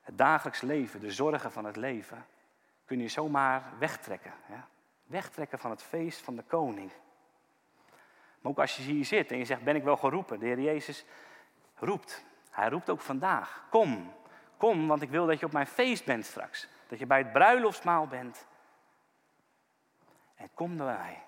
het 0.00 0.18
dagelijks 0.18 0.60
leven, 0.60 1.00
de 1.00 1.12
zorgen 1.12 1.52
van 1.52 1.64
het 1.64 1.76
leven, 1.76 2.26
kun 2.84 3.00
je 3.00 3.08
zomaar 3.08 3.62
wegtrekken. 3.78 4.32
Hè? 4.42 4.56
Wegtrekken 5.04 5.58
van 5.58 5.70
het 5.70 5.82
feest 5.82 6.20
van 6.20 6.36
de 6.36 6.42
koning. 6.42 6.92
Maar 8.40 8.52
ook 8.52 8.58
als 8.58 8.76
je 8.76 8.82
hier 8.82 9.04
zit 9.04 9.30
en 9.30 9.38
je 9.38 9.44
zegt, 9.44 9.62
ben 9.62 9.76
ik 9.76 9.82
wel 9.82 9.96
geroepen? 9.96 10.38
De 10.38 10.46
Heer 10.46 10.60
Jezus 10.60 11.04
roept. 11.74 12.24
Hij 12.50 12.68
roept 12.68 12.90
ook 12.90 13.00
vandaag. 13.00 13.66
Kom, 13.70 14.12
Kom, 14.56 14.86
want 14.86 15.02
ik 15.02 15.10
wil 15.10 15.26
dat 15.26 15.38
je 15.38 15.46
op 15.46 15.52
mijn 15.52 15.66
feest 15.66 16.04
bent 16.04 16.26
straks. 16.26 16.68
Dat 16.88 16.98
je 16.98 17.06
bij 17.06 17.18
het 17.18 17.32
bruiloftsmaal 17.32 18.06
bent. 18.06 18.46
En 20.34 20.50
kom 20.54 20.76
bij 20.76 20.86
mij. 20.86 21.22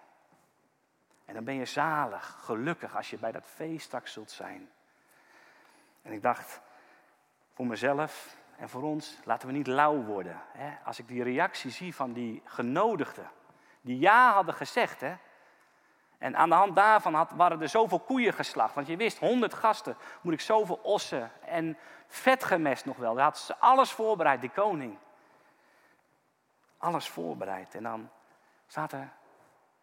En 1.26 1.34
dan 1.34 1.44
ben 1.44 1.54
je 1.54 1.64
zalig, 1.64 2.38
gelukkig 2.40 2.96
als 2.96 3.10
je 3.10 3.18
bij 3.18 3.32
dat 3.32 3.46
feest 3.46 3.84
straks 3.84 4.12
zult 4.12 4.30
zijn. 4.30 4.70
En 6.02 6.12
ik 6.12 6.22
dacht, 6.22 6.60
voor 7.52 7.66
mezelf 7.66 8.36
en 8.56 8.68
voor 8.68 8.82
ons, 8.82 9.18
laten 9.24 9.48
we 9.48 9.54
niet 9.54 9.66
lauw 9.66 10.02
worden. 10.02 10.40
Hè? 10.52 10.76
Als 10.84 10.98
ik 10.98 11.08
die 11.08 11.22
reactie 11.22 11.70
zie 11.70 11.94
van 11.94 12.12
die 12.12 12.42
genodigden, 12.44 13.30
die 13.80 13.98
ja 13.98 14.32
hadden 14.32 14.54
gezegd. 14.54 15.00
Hè? 15.00 15.14
En 16.18 16.36
aan 16.36 16.48
de 16.48 16.54
hand 16.54 16.76
daarvan 16.76 17.14
had, 17.14 17.30
waren 17.30 17.62
er 17.62 17.68
zoveel 17.68 18.00
koeien 18.00 18.32
geslacht. 18.32 18.74
Want 18.74 18.86
je 18.86 18.96
wist, 18.96 19.18
honderd 19.18 19.54
gasten 19.54 19.96
moet 20.20 20.32
ik 20.32 20.40
zoveel 20.40 20.80
ossen 20.82 21.30
en 21.44 21.78
vet 22.06 22.44
gemest 22.44 22.84
nog 22.84 22.96
wel. 22.96 23.14
Hij 23.14 23.24
had 23.24 23.38
ze 23.38 23.56
alles 23.56 23.92
voorbereid, 23.92 24.40
die 24.40 24.50
koning. 24.50 24.98
Alles 26.78 27.08
voorbereid. 27.08 27.74
En 27.74 27.82
dan 27.82 28.10
er, 28.74 29.12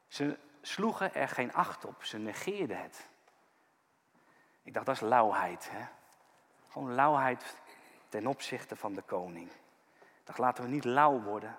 ze 0.08 0.38
sloegen 0.66 1.14
er 1.14 1.28
geen 1.28 1.54
acht 1.54 1.86
op, 1.86 2.04
ze 2.04 2.18
negeerden 2.18 2.82
het. 2.82 3.10
Ik 4.62 4.74
dacht, 4.74 4.86
dat 4.86 4.96
is 4.96 5.02
lauwheid. 5.02 5.70
Hè? 5.72 5.86
Gewoon 6.70 6.94
lauwheid 6.96 7.58
ten 8.10 8.28
opzichte 8.28 8.76
van 8.76 8.94
de 8.94 9.02
koning. 9.02 9.52
Ik 10.00 10.24
dacht, 10.24 10.38
laten 10.38 10.64
we 10.64 10.70
niet 10.70 10.86
lauw 10.86 11.22
worden. 11.22 11.58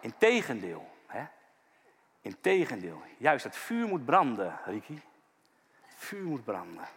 Integendeel. 0.00 0.90
Hè? 1.06 1.24
Integendeel. 2.20 3.02
Juist, 3.18 3.44
het 3.44 3.56
vuur 3.56 3.86
moet 3.86 4.04
branden, 4.04 4.58
Riki. 4.64 5.02
Het 5.80 5.94
vuur 5.96 6.24
moet 6.24 6.44
branden. 6.44 6.88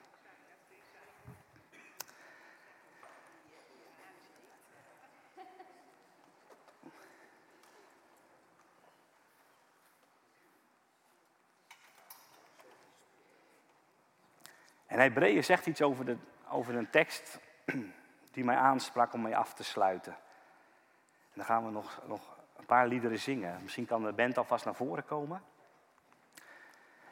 En 14.88 15.00
Hebreeën 15.00 15.44
zegt 15.44 15.66
iets 15.66 15.82
over, 15.82 16.06
de, 16.06 16.18
over 16.50 16.76
een 16.76 16.90
tekst 16.90 17.40
die 18.34 18.44
mij 18.44 18.56
aansprak 18.56 19.14
om 19.14 19.22
mee 19.22 19.38
af 19.38 19.54
te 19.54 19.64
sluiten. 19.64 20.14
En 20.14 21.34
dan 21.34 21.46
gaan 21.46 21.66
we 21.66 21.72
nog, 21.72 22.02
nog 22.06 22.36
een 22.58 22.66
paar 22.66 22.88
liederen 22.88 23.20
zingen. 23.20 23.60
Misschien 23.62 23.86
kan 23.86 24.04
de 24.04 24.14
band 24.14 24.38
alvast 24.38 24.66
naar 24.66 24.76
voren 24.76 25.06
komen. 25.06 25.42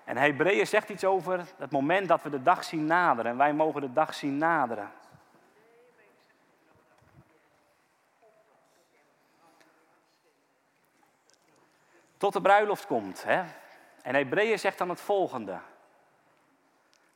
En 0.04 0.18
Hebreeën 0.18 0.68
zegt 0.68 0.90
iets 0.90 1.04
over 1.04 1.46
het 1.58 1.72
moment 1.72 2.08
dat 2.08 2.22
we 2.22 2.30
de 2.30 2.42
dag 2.42 2.64
zien 2.64 2.86
naderen. 2.86 3.32
En 3.32 3.38
wij 3.38 3.54
mogen 3.54 3.82
de 3.82 3.94
dag 3.94 4.14
zien 4.14 4.38
naderen. 4.38 4.92
Tot 12.18 12.34
de 12.34 12.42
bruiloft 12.42 12.86
komt. 12.86 13.24
Hè? 13.24 13.44
En 14.02 14.16
Hebreeën 14.16 14.60
zegt 14.60 14.78
dan 14.78 14.90
het 14.90 15.02
volgende. 15.02 15.60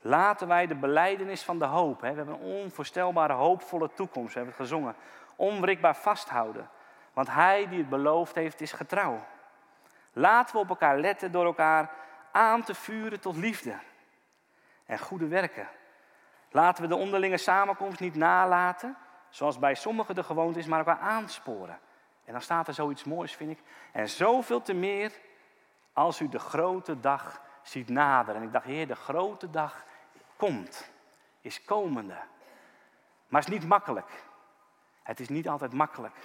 Laten 0.02 0.48
wij 0.48 0.68
de 0.68 0.76
beleidenis 0.76 1.44
van 1.44 1.60
de 1.60 1.66
hoop, 1.66 2.02
hè, 2.02 2.10
we 2.10 2.16
hebben 2.16 2.36
een 2.36 2.64
onvoorstelbare 2.64 3.34
hoopvolle 3.34 3.90
toekomst, 3.94 4.34
we 4.34 4.40
hebben 4.40 4.58
het 4.58 4.68
gezongen, 4.68 4.96
onwrikbaar 5.36 5.96
vasthouden. 5.96 6.70
Want 7.14 7.30
hij 7.30 7.68
die 7.68 7.78
het 7.78 7.90
beloofd 7.90 8.36
heeft, 8.36 8.62
is 8.62 8.72
getrouw. 8.72 9.26
Laten 10.14 10.56
we 10.56 10.62
op 10.62 10.70
elkaar 10.70 11.00
letten 11.00 11.32
door 11.32 11.46
elkaar 11.46 11.92
aan 12.32 12.64
te 12.64 12.76
vuren 12.76 13.20
tot 13.20 13.36
liefde 13.36 13.76
en 14.86 15.00
goede 15.00 15.28
werken. 15.28 15.68
Laten 16.52 16.84
we 16.84 16.90
de 16.90 16.96
onderlinge 16.96 17.38
samenkomst 17.38 18.00
niet 18.00 18.16
nalaten, 18.16 18.98
zoals 19.30 19.60
bij 19.60 19.76
sommigen 19.76 20.16
de 20.16 20.24
gewoonte 20.24 20.60
is, 20.60 20.66
maar 20.66 20.80
elkaar 20.80 21.00
aansporen. 21.00 21.80
En 22.26 22.32
dan 22.32 22.42
staat 22.42 22.68
er 22.68 22.74
zoiets 22.74 23.04
moois, 23.04 23.36
vind 23.36 23.52
ik. 23.52 23.60
En 23.92 24.10
zoveel 24.10 24.62
te 24.62 24.74
meer 24.74 25.12
als 25.94 26.20
u 26.20 26.30
de 26.30 26.40
grote 26.40 27.00
dag 27.00 27.42
ziet 27.70 27.90
naderen. 27.90 28.42
En 28.42 28.48
ik 28.48 28.54
dacht, 28.54 28.66
Heer, 28.66 28.88
de 28.88 28.96
grote 28.96 29.50
dag 29.50 29.86
komt, 30.36 30.92
is 31.42 31.64
komende. 31.64 32.18
Maar 33.28 33.42
het 33.42 33.50
is 33.50 33.60
niet 33.60 33.68
makkelijk. 33.68 34.24
Het 35.04 35.20
is 35.20 35.30
niet 35.30 35.50
altijd 35.50 35.74
makkelijk. 35.74 36.16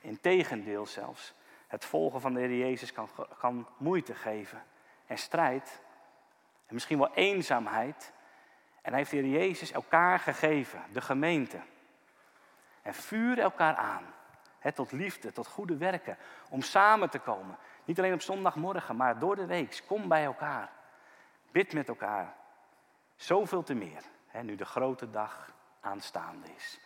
Integendeel 0.00 0.86
zelfs. 0.86 1.34
Het 1.66 1.84
volgen 1.84 2.20
van 2.20 2.34
de 2.34 2.40
Heer 2.40 2.58
Jezus 2.58 2.92
kan, 2.92 3.08
kan 3.38 3.68
moeite 3.76 4.14
geven 4.14 4.62
en 5.06 5.18
strijd. 5.18 5.80
En 6.66 6.74
misschien 6.74 6.98
wel 6.98 7.14
eenzaamheid. 7.14 8.12
En 8.82 8.90
hij 8.90 8.98
heeft 8.98 9.10
de 9.10 9.16
Heer 9.16 9.26
Jezus 9.26 9.72
elkaar 9.72 10.18
gegeven, 10.18 10.82
de 10.92 11.00
gemeente. 11.00 11.60
En 12.82 12.94
vuur 12.94 13.38
elkaar 13.38 13.74
aan. 13.74 14.14
tot 14.74 14.92
liefde, 14.92 15.32
tot 15.32 15.46
goede 15.46 15.76
werken. 15.76 16.16
Om 16.50 16.62
samen 16.62 17.10
te 17.10 17.18
komen. 17.18 17.56
Niet 17.84 17.98
alleen 17.98 18.12
op 18.12 18.20
zondagmorgen, 18.20 18.96
maar 18.96 19.18
door 19.18 19.36
de 19.36 19.46
week. 19.46 19.82
Kom 19.86 20.08
bij 20.08 20.24
elkaar. 20.24 20.75
Bid 21.52 21.72
met 21.72 21.88
elkaar. 21.88 22.36
Zoveel 23.16 23.62
te 23.62 23.74
meer. 23.74 24.02
nu 24.44 24.56
de 24.56 24.64
grote 24.64 25.10
dag 25.10 25.54
aanstaande 25.80 26.46
is. 26.56 26.80